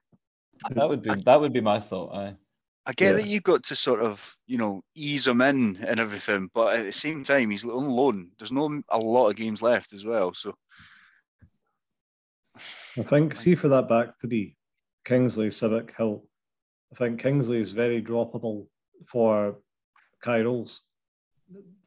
[0.71, 2.15] that would be that would be my thought.
[2.15, 2.37] Aye.
[2.87, 3.13] I get Yeah.
[3.15, 6.85] that you've got to sort of, you know, ease him in and everything, but at
[6.85, 8.31] the same time, he's on loan.
[8.39, 10.35] There's no a lot of games left as well.
[10.35, 10.55] So
[12.97, 14.57] I think, see for that back three,
[15.05, 16.25] Kingsley, Sibbick, Hill.
[16.93, 18.69] I think Kingsley is very droppable
[19.07, 19.57] for
[20.27, 20.43] Kai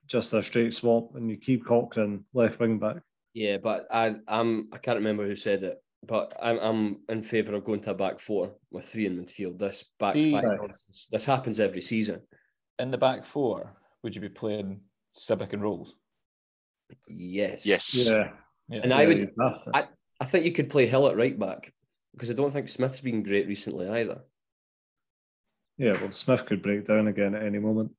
[0.08, 2.98] Just a straight swap, and you keep Cochrane left wing back.
[3.34, 7.54] yeah, but I I'm I can't remember who said it, but I'm I'm in favour
[7.56, 9.60] of going to a back four with three in midfield.
[9.60, 10.72] This back See- five Right.
[11.12, 12.22] This happens every season.
[12.80, 14.80] In the back four, would you be playing
[15.14, 15.96] Sibbick and Rowles?
[17.08, 17.66] Yes.
[17.66, 18.32] yes, Yeah.
[18.70, 18.80] Yeah.
[18.84, 19.72] And I would- you'd have to.
[19.74, 19.88] I-
[20.22, 21.74] I think you could play Hill at right back
[22.14, 24.22] because I don't think Smith's been great recently either.
[25.80, 27.92] Yeah, well, Smith could break down again at any moment.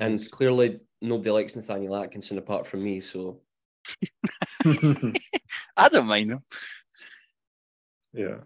[0.00, 3.00] And clearly nobody likes Nathaniel Atkinson apart from me.
[3.00, 3.40] So
[4.64, 6.40] I don't mind him.
[8.12, 8.38] Yeah.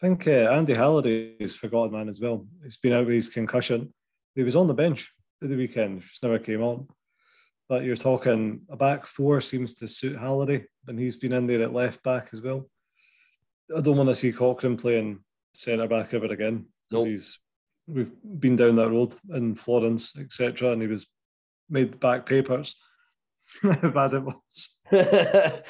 [0.00, 2.46] I think uh, Andy Halliday's forgotten man as well.
[2.62, 3.92] He's been out with his concussion.
[4.36, 5.10] He was on the bench
[5.42, 6.86] at the weekend, just never came on.
[7.68, 11.62] But you're talking a back four seems to suit Halliday, and he's been in there
[11.62, 12.68] at left back as well.
[13.74, 15.20] I don't want to see Cochrane playing
[15.54, 17.06] centre back ever again because Nope.
[17.06, 17.40] he's
[17.86, 20.72] we've been down that road in Florence, etc.
[20.72, 21.06] And he was
[21.68, 22.76] made back papers.
[23.62, 24.80] How bad it was.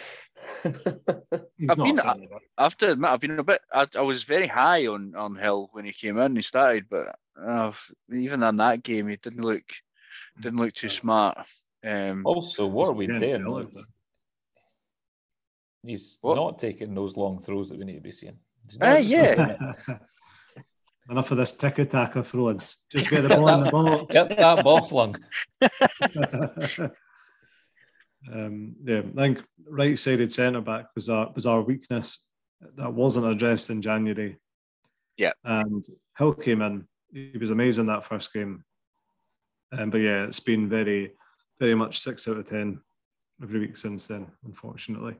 [0.63, 2.43] He's I've not been- centre back.
[2.59, 3.61] I have to admit, I've been a bit.
[3.73, 6.25] I, I was very high on on Hill when he came in.
[6.25, 7.73] And he started, but uh,
[8.13, 9.65] even in that game, he didn't look
[10.41, 11.39] didn't look too smart.
[11.85, 13.45] Um, Also, what are we Again, doing?
[13.47, 13.69] Like.
[15.87, 16.37] He's What?
[16.37, 18.39] not taking those long throws that we need to be seeing.
[18.67, 19.57] He's Ah, yeah.
[21.07, 22.85] looking at- Enough of this tiki taka frauds.
[22.91, 24.15] Just get the ball in the box.
[24.15, 25.17] Get that ball flung.
[28.33, 32.27] um, yeah, I think right-sided centre back was our was our weakness
[32.77, 34.39] that wasn't addressed in January.
[35.17, 35.33] Yeah.
[35.45, 35.85] and
[36.19, 36.89] Hill came in.
[37.13, 38.65] He was amazing that first game.
[39.73, 41.13] Um, but yeah, it's been very,
[41.61, 42.81] very much six out of ten
[43.43, 45.15] every week since then, unfortunately.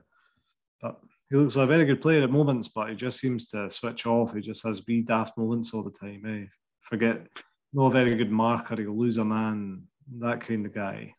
[0.81, 0.99] But
[1.29, 4.05] he looks like a very good player at moments, but he just seems to switch
[4.05, 4.33] off.
[4.33, 6.23] He just has wee daft moments all the time.
[6.27, 6.45] Eh?
[6.81, 7.27] Forget,
[7.73, 8.75] no very good marker.
[8.75, 9.83] He'll lose a man.
[10.19, 11.15] That kind of guy.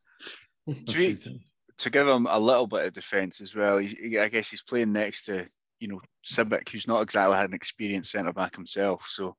[0.69, 1.17] To
[1.79, 4.93] to give him a little bit of defence as well, he, I guess he's playing
[4.93, 5.47] next to
[5.79, 9.07] you know Sibbick, who's not exactly had an experienced centre back himself.
[9.09, 9.37] So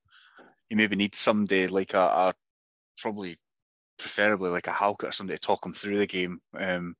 [0.70, 2.34] you maybe need somebody like a, a
[2.97, 3.38] probably
[3.97, 6.95] preferably like a Halkett or somebody to talk him through the game, um,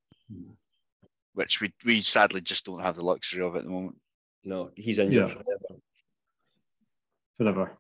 [1.38, 3.96] which we we sadly just don't have the luxury of at the moment.
[4.44, 5.34] no, he's injured Yeah.
[5.36, 5.82] forever.
[7.38, 7.76] Forever.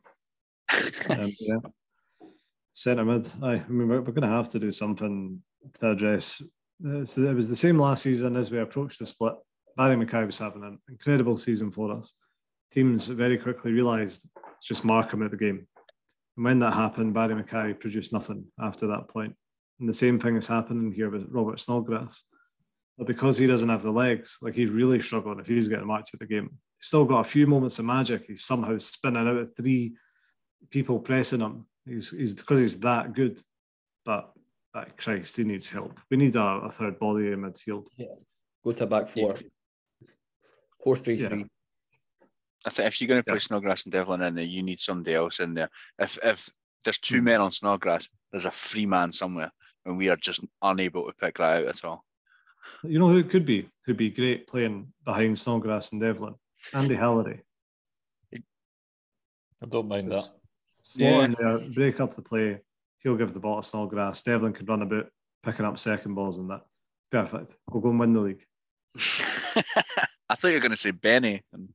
[1.21, 1.57] um, yeah.
[2.73, 3.25] Centre mid.
[3.41, 5.41] Aye, I mean, we're, we're going to have to do something
[5.79, 6.41] to address.
[6.83, 9.33] It's, it was the same last season as we approached the split.
[9.75, 12.13] Barrie McKay was having an incredible season for us.
[12.71, 14.27] Teams very quickly realised
[14.57, 15.65] it's just mark him at the game.
[16.35, 19.33] And when that happened, Barrie McKay produced nothing after that point.
[19.79, 22.23] And the same thing is happening here with Robert Snodgrass.
[22.97, 26.09] But because he doesn't have the legs, like he's really struggling if he's getting marked
[26.13, 26.49] at the game.
[26.77, 28.25] He's still got a few moments of magic.
[28.27, 29.93] He's somehow spinning out of three
[30.71, 31.67] people pressing him.
[31.85, 33.39] He's he's because he's that good.
[34.03, 34.31] But
[34.73, 35.99] uh, Christ, he needs help.
[36.09, 37.87] We need a, a third body in midfield.
[38.65, 39.35] Go to back four.
[40.83, 41.27] Four three Yeah.
[41.29, 41.45] three.
[42.65, 43.39] I think if you're going to play Yeah.
[43.39, 45.69] Snodgrass and Devlin in there, you need somebody else in there.
[45.99, 46.49] If if
[46.83, 47.25] there's two Hmm.
[47.25, 49.51] men on Snodgrass, there's a free man somewhere,
[49.85, 52.03] and we are just unable to pick that out at all.
[52.87, 53.69] You know who it could be?
[53.85, 56.35] Who'd be great playing behind Snodgrass and Devlin?
[56.73, 57.41] Andy Halliday.
[58.33, 60.15] I don't mind that.
[60.15, 60.37] Just
[60.81, 62.59] Slow in there, break up the play.
[62.99, 64.23] He'll give the ball to Snodgrass.
[64.23, 65.07] Devlin could run about
[65.43, 66.61] picking up second balls and that.
[67.11, 67.55] Perfect.
[67.69, 68.45] We'll go and win the league.
[70.29, 71.41] I thought you were going to say Benny.
[71.53, 71.69] And,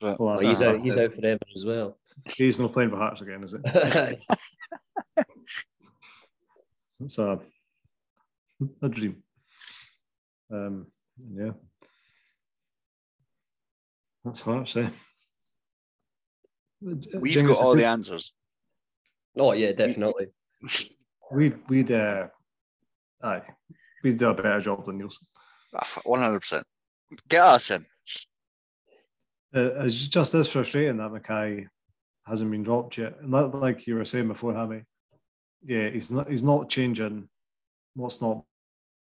[0.00, 0.80] but Well, he's out.
[0.80, 1.98] He's out forever as well.
[2.24, 4.18] He's not playing for Hearts again, is it?
[7.00, 7.38] It's a,
[8.82, 9.22] a dream.
[10.50, 10.86] Um,
[11.34, 11.50] yeah.
[14.24, 14.90] That's Hearts, eh?
[16.80, 18.32] we've Genghis, got all the answers.
[19.36, 20.26] oh yeah, definitely.
[21.32, 22.28] we we'd uh,
[23.22, 23.42] aye,
[24.02, 25.24] we'd do a better job than Neilson.
[26.04, 26.66] One hundred percent.
[27.28, 27.84] Get us in.
[29.54, 31.66] Uh, it's just as frustrating that McKay
[32.26, 34.82] hasn't been dropped yet, and that, like you were saying before, Hammy,
[35.64, 37.28] yeah, he's not he's not changing
[37.94, 38.44] what's not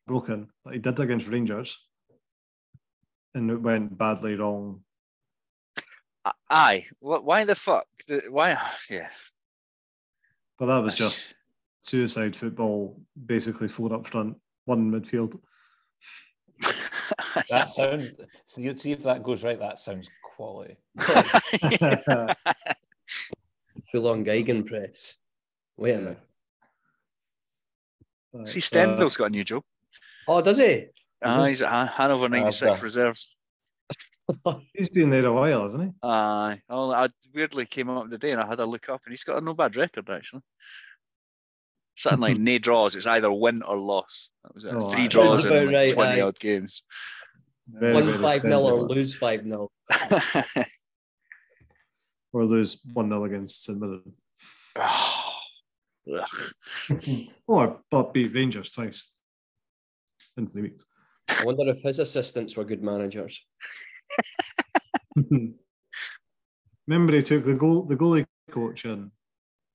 [0.07, 0.48] broken.
[0.64, 1.78] But he did against Rangers,
[3.34, 4.82] and it went badly wrong.
[6.24, 6.86] A- Aye.
[7.01, 7.86] Wh- Why the fuck?
[8.28, 8.57] Why?
[8.90, 9.09] Yeah.
[10.59, 11.24] But that was just
[11.80, 14.36] suicide football, basically four up front,
[14.66, 15.40] one in midfield.
[17.48, 18.11] That sounds.
[18.46, 19.59] So you'd see if that goes right.
[19.59, 20.76] That sounds quality.
[23.90, 25.14] Full on Gegenpress.
[25.76, 26.20] Wait a minute.
[28.32, 29.64] Right, See, so- Stendel's uh, got a new job.
[30.30, 30.84] Oh, does he?
[31.24, 32.80] Ah, he's at Hanover '96 done.
[32.84, 33.34] reserves.
[34.72, 35.90] he's been there a while, hasn't he?
[36.04, 36.62] Aye.
[36.70, 39.38] oh, I weirdly came up today and I had a look up and he's got
[39.38, 40.42] a no bad record actually.
[41.96, 42.94] Something like no draws.
[42.94, 44.30] It's either win or loss.
[44.44, 44.72] That was it.
[44.72, 46.24] Oh, Three draws in like right, 20 aye.
[46.24, 46.84] odd games.
[47.68, 49.68] Very, Win five 0 or lose five 0
[52.32, 54.14] or lose one 0 against St Mirren.
[57.46, 59.12] Or but beat Rangers twice
[60.36, 60.84] in three weeks.
[61.28, 63.44] I wonder if his assistants were good managers.
[66.86, 69.10] Remember, he took the goal, the goalie coach in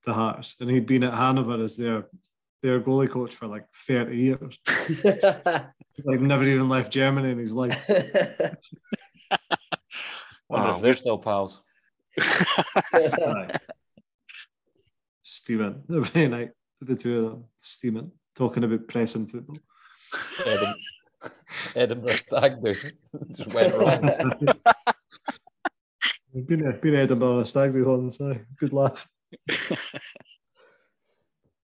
[0.03, 2.07] to Hearts, and he'd been at Hanover as their
[2.61, 4.57] their goalie coach for like thirty years.
[6.03, 7.81] Like never even left Germany in his life.
[10.49, 10.75] Wonder Wow.
[10.75, 11.61] if they're still pals.
[12.21, 13.57] Aye.
[15.23, 16.51] Steaming every night,
[16.81, 19.57] the two of them steaming, talking about pressing football.
[20.45, 20.73] Edinburgh,
[21.75, 22.75] Edinburgh Stag do.
[23.31, 24.57] Just went wrong.
[26.35, 28.19] Been been Edinburgh stag do once.
[28.19, 28.41] aye.
[28.57, 29.07] Good laugh.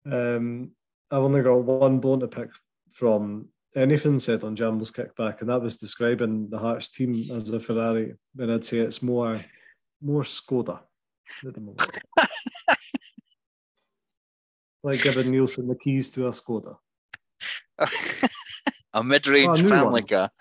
[0.06, 0.72] um,
[1.10, 2.50] I've only got one bone to pick
[2.92, 7.60] from anything said on Jambo's kickback, and that was describing the Hearts team as a
[7.60, 8.16] Ferrari.
[8.36, 9.44] Then I'd say it's more
[10.02, 10.82] more Skoda
[11.48, 11.98] at the moment.
[14.84, 16.76] like giving Neilson the keys to a Skoda.
[18.94, 20.08] a mid-range Oh, a family one.
[20.08, 20.32] car.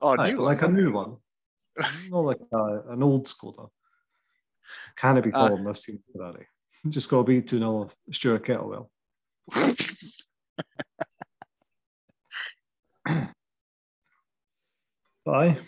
[0.00, 0.70] Oh, Aye, new like one.
[0.70, 1.16] a new one,
[2.10, 3.68] not like a, an old Skoda.
[4.96, 5.48] Can it be Ah.
[5.48, 6.46] called this team Ferrari?
[6.88, 8.88] Just got to be 2 0 Stuart Kettlewell.
[15.26, 15.58] Aye.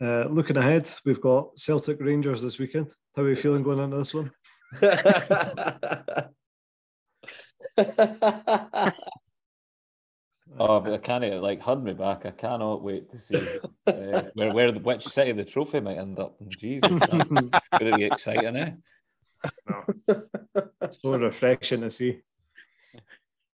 [0.00, 2.92] Uh, looking ahead, we've got Celtic Rangers this weekend.
[3.14, 4.30] How are you feeling going into this one?
[10.58, 12.24] Oh, but I can't like hug me back.
[12.24, 16.18] I cannot wait to see uh, where where the, which city the trophy might end
[16.18, 16.36] up.
[16.48, 18.70] Jesus, that's going to be exciting, eh?
[19.68, 20.22] No.
[20.90, 22.20] so refreshing to see.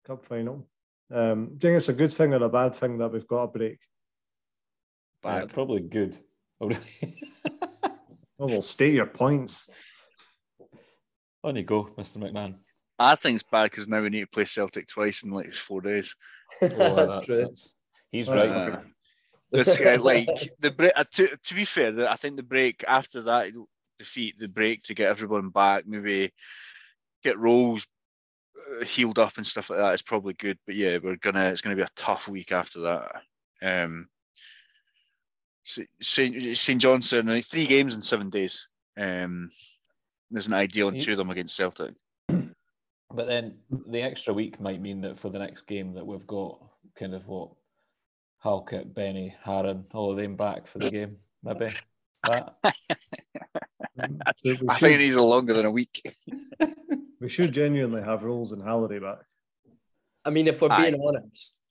[0.06, 0.68] Cup final.
[1.12, 3.44] Um, do you think it's a good thing or a bad thing that we've got
[3.44, 3.80] a break?
[5.24, 5.54] Uh, Bad.
[5.54, 6.18] probably good.
[6.62, 6.72] Oh,
[8.38, 9.70] well, state your points.
[11.44, 12.18] On you go, Mr.
[12.18, 12.56] McMahon.
[12.98, 15.82] I think it's bad because now we need to play Celtic twice in like four
[15.82, 16.16] days.
[16.62, 17.38] That's true.
[17.38, 17.74] that's-
[18.12, 18.74] he's That's right.
[18.74, 18.80] Uh,
[19.52, 20.28] this guy, like
[20.60, 20.92] the break.
[20.96, 23.52] Uh, to, to be fair, the, I think the break after that
[23.98, 26.32] defeat, the break to get everyone back, maybe
[27.24, 27.88] get Rowles
[28.80, 30.60] uh, healed up and stuff like that is probably good.
[30.68, 31.46] But yeah, we're gonna.
[31.46, 33.22] It's gonna be a tough week after that.
[33.62, 34.08] Um,
[35.64, 36.58] St.
[36.58, 36.82] St.
[36.82, 38.68] Johnstone, like, three games in seven days.
[38.98, 39.52] Um,
[40.36, 41.94] isn't ideal, and two of them against Celtic.
[43.14, 43.56] But then
[43.88, 46.60] the extra week might mean that for the next game that we've got
[46.98, 47.50] kind of what
[48.44, 51.74] Halkett, Benny, Haring, all of them back for the game, maybe.
[52.24, 52.56] That.
[54.46, 56.16] We I think should, these are longer than a week.
[57.20, 59.20] we should genuinely have Rowles and Halliday back.
[60.24, 60.92] I mean, if we're Aye.
[60.92, 61.62] being honest,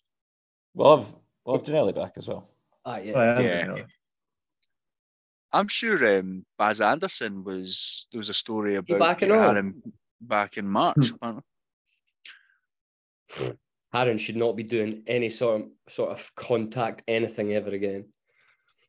[0.74, 1.14] We'll have
[1.44, 2.50] we'll have Ginnelly back as well.
[2.84, 3.18] ah, yeah.
[3.18, 3.82] I am, Yeah.
[5.52, 9.82] I'm sure um, Baz Anderson was there was a story about back and getting him
[10.20, 11.10] back in March.
[11.10, 11.42] apparently.
[13.94, 18.06] Haring should not be doing any sort of sort of contact anything ever again.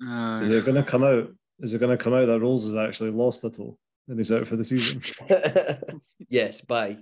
[0.05, 1.29] Uh, Is it going to come out?
[1.59, 3.77] Is it going to come out that Rowles has actually lost a toe
[4.07, 5.01] and he's out for the season?
[6.29, 6.97] yes, bye.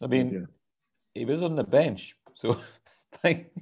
[0.00, 0.46] I mean, Yeah.
[1.14, 2.60] he was on the bench, so
[3.24, 3.52] like,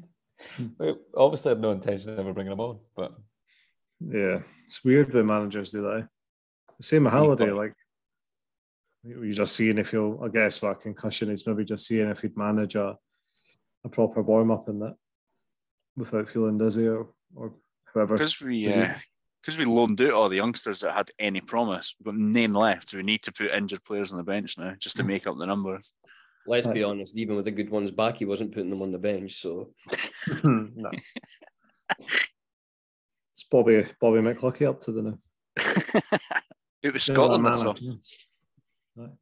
[0.78, 2.78] we obviously had no intention of ever bringing him on.
[2.96, 3.12] But
[4.00, 5.98] Yeah, it's weird when managers do that.
[6.00, 6.06] eh?
[6.78, 7.74] The same with Halliday, like
[9.02, 10.20] you're just seeing if he'll.
[10.22, 12.96] I guess what concussion is maybe just seeing if he'd manage a,
[13.84, 14.96] a proper warm up in that
[15.96, 17.52] without feeling dizzy or or
[17.92, 18.14] whoever.
[18.14, 21.94] because we because uh, we loaned out all the youngsters that had any promise.
[21.98, 22.92] We've got name left.
[22.92, 25.46] We need to put injured players on the bench now just to make up the
[25.46, 25.92] numbers.
[26.46, 28.98] Let's be honest, even with the good ones back, he wasn't putting them on the
[28.98, 29.34] bench.
[29.34, 29.70] So
[30.44, 30.90] no.
[33.32, 35.18] It's Bobby Bobby McLucky up to the now.
[36.82, 37.44] it was Give Scotland.
[37.44, 37.98] that
[39.00, 39.08] I man saw.
[39.08, 39.08] a chance.
[39.08, 39.16] Right.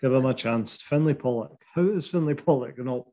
[0.00, 0.82] Give him a chance.
[0.82, 1.64] Finlay Pollock.
[1.74, 3.06] How is Finlay Pollock not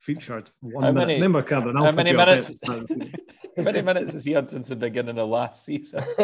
[0.00, 0.50] featured?
[0.60, 1.06] One How minute.
[1.06, 2.48] many- Remember, Cameron, how many put you a bet minutes?
[2.48, 3.20] at the start of the season.
[3.56, 6.02] how many minutes has he had since the beginning of last season?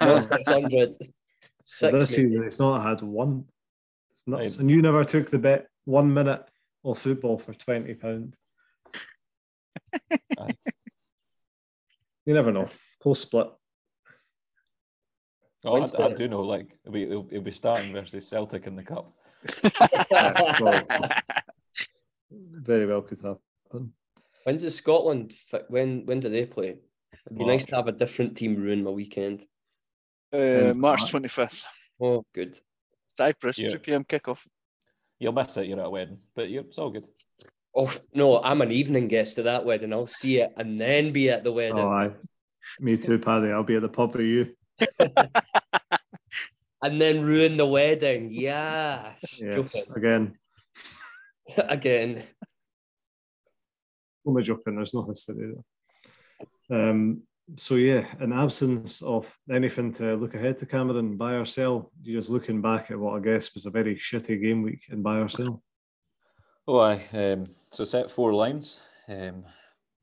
[0.00, 0.94] no, six hundred.
[0.94, 1.06] So
[1.64, 1.92] Six.
[1.92, 2.28] this maybe.
[2.30, 3.44] season, it's not had one.
[4.10, 4.52] It's nuts.
[4.52, 4.58] Right.
[4.60, 6.44] And you never took the bet one minute
[6.84, 8.40] of football for twenty pounds.
[12.26, 12.68] You never know.
[13.02, 13.48] Post split.
[15.64, 16.40] Oh, I, I do know.
[16.42, 19.12] Like he'll be, he'll, he'll be starting versus Celtic in the cup.
[22.30, 23.92] Very well could happen.
[24.44, 25.34] When's the Scotland?
[25.68, 26.78] When when do they play?
[27.26, 29.44] It'd be nice to have a different team ruin my weekend.
[30.32, 31.64] Uh, March 25th.
[32.00, 32.58] Oh, good.
[33.16, 33.68] Cyprus, Yeah.
[33.68, 34.04] 2 p.m.
[34.04, 34.46] kickoff.
[35.18, 35.66] You'll miss it.
[35.66, 37.04] You're at a wedding, but you it's all good.
[37.74, 39.92] Oh no, I'm an evening guest at that wedding.
[39.92, 41.78] I'll see it and then be at the wedding.
[41.78, 42.10] Oh, aye.
[42.78, 43.50] Me too, Paddy.
[43.50, 44.54] I'll be at the pub with you.
[46.82, 48.30] and then ruin the wedding.
[48.32, 49.12] Yeah.
[49.38, 50.36] Yes, again.
[51.68, 52.22] Again.
[54.24, 54.76] Only joking.
[54.76, 55.52] There's no history
[56.68, 56.90] there.
[56.90, 57.22] Um,
[57.56, 62.20] so yeah, in absence of anything to look ahead to Cameron, buy or sell, you're
[62.20, 65.16] just looking back at what I guess was a very shitty game week in buy
[65.16, 65.62] or sell.
[66.68, 68.78] Oh, I Um, so set four lines.
[69.08, 69.44] Um,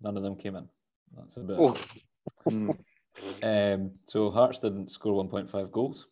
[0.02, 0.68] none of them came in.
[1.16, 1.58] That's a bit.
[1.58, 1.78] Oh.
[3.44, 6.08] Um, so Hearts didn't score 1.5 goals.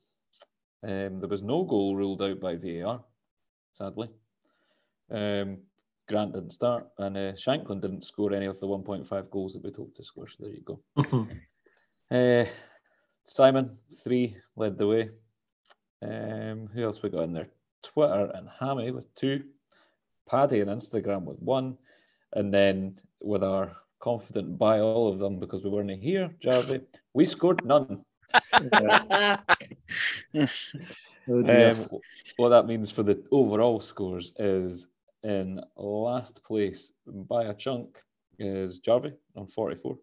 [0.83, 3.03] Um, there was no goal ruled out by VAR,
[3.73, 4.09] sadly.
[5.11, 5.57] Um,
[6.07, 9.75] Grant didn't start, and uh, Shankland didn't score any of the 1.5 goals that we'd
[9.75, 10.27] hoped to score.
[10.27, 11.27] So there you go.
[12.11, 12.45] Uh,
[13.23, 15.09] Simon, three, led the way.
[16.03, 17.49] Um, who else we got in there?
[17.81, 19.43] Twitter and Hammy with two.
[20.29, 21.77] Paddy and Instagram with one,
[22.33, 23.75] and then with our
[24.05, 26.81] confident by all of them because we weren't here, Jarvie,
[27.15, 28.05] we scored none.
[31.27, 31.43] Oh.
[31.43, 31.89] Um,
[32.37, 34.85] what that means for the overall scores is
[35.23, 37.97] in last place by a chunk
[38.37, 39.97] is Jarvie on 44.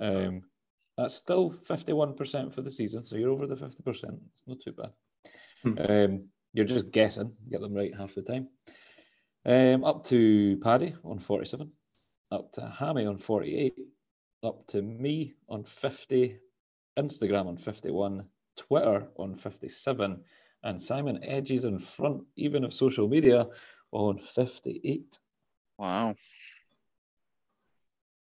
[0.00, 0.40] Um,
[0.96, 3.74] that's still 51% for the season, so you're over the 50%.
[3.86, 4.92] It's not too bad.
[5.62, 5.74] Hmm.
[5.86, 6.24] Um,
[6.54, 8.48] you're just guessing, get them right half the time.
[9.44, 11.70] Um, up to Paddy on 47,
[12.30, 13.74] up to Hammy on 48,
[14.42, 16.38] up to me on 50,
[16.98, 20.24] Instagram on 51, Twitter on 57,
[20.64, 23.46] and Simon Edges in front, even of social media,
[23.92, 25.18] on 58.
[25.78, 26.14] Wow.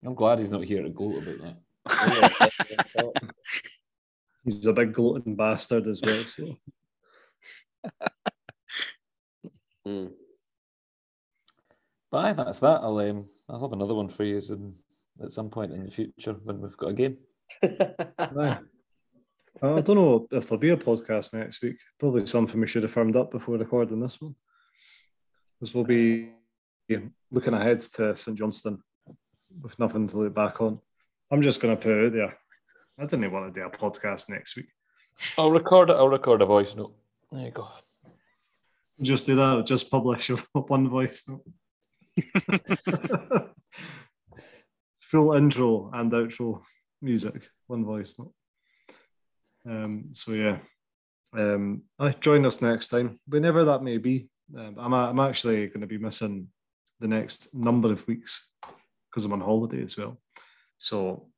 [0.05, 3.23] I'm glad he's not here to gloat about that.
[4.45, 6.23] He's a big gloating bastard as well.
[6.25, 6.57] So
[9.85, 10.07] Hmm.
[12.11, 12.81] But that's that.
[12.83, 14.41] I'll um, I'll have another one for you
[15.23, 17.17] at some point in the future when we've got a game.
[19.61, 21.77] Uh, I don't know if there'll be a podcast next week.
[21.99, 24.35] Probably something we should have firmed up before recording this one.
[25.59, 26.31] Because we'll be
[27.31, 28.83] looking ahead to St Johnstone
[29.63, 30.81] with nothing to look back on.
[31.31, 32.39] I'm just going to put it out there.
[32.99, 34.69] I didn't even want to do a podcast next week.
[35.37, 35.97] I'll record it.
[35.97, 36.95] I'll record a voice note.
[37.31, 37.69] There you go.
[39.03, 39.67] Just do that.
[39.67, 41.43] Just publish one voice note.
[45.01, 46.63] Full intro and outro
[47.03, 48.33] music, one voice note.
[49.69, 50.59] Um, so yeah,
[51.33, 54.29] um, uh, join us next time, whenever that may be.
[54.57, 56.49] Um, I'm I'm actually going to be missing
[56.99, 58.49] the next number of weeks
[59.09, 60.21] because I'm on holiday as well.
[60.77, 61.29] So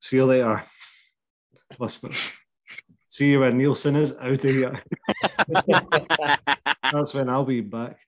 [0.00, 0.64] see you later,
[1.78, 2.32] listeners.
[3.08, 4.78] See you when Neilson is out of here.
[6.92, 7.98] That's when I'll be back.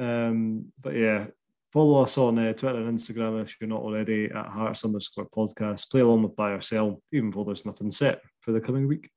[0.00, 1.26] Um, but yeah,
[1.70, 5.90] follow us on uh, Twitter and Instagram if you're not already at Hearts underscore podcast.
[5.90, 9.10] Play along with Buy or Sell, even though there's nothing set for the coming week.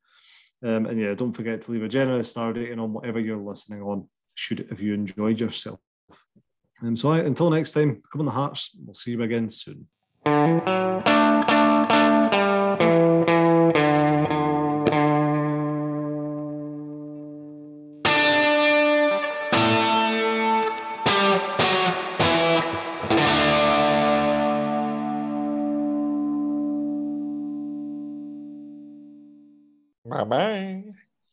[0.61, 3.81] Um, and yeah, don't forget to leave a generous star rating on whatever you're listening
[3.81, 5.79] on, should if you enjoyed yourself.
[6.81, 8.71] Um, so I, until next time, come on the Hearts.
[8.83, 9.87] We'll see you again soon.
[30.23, 30.92] Bye bye.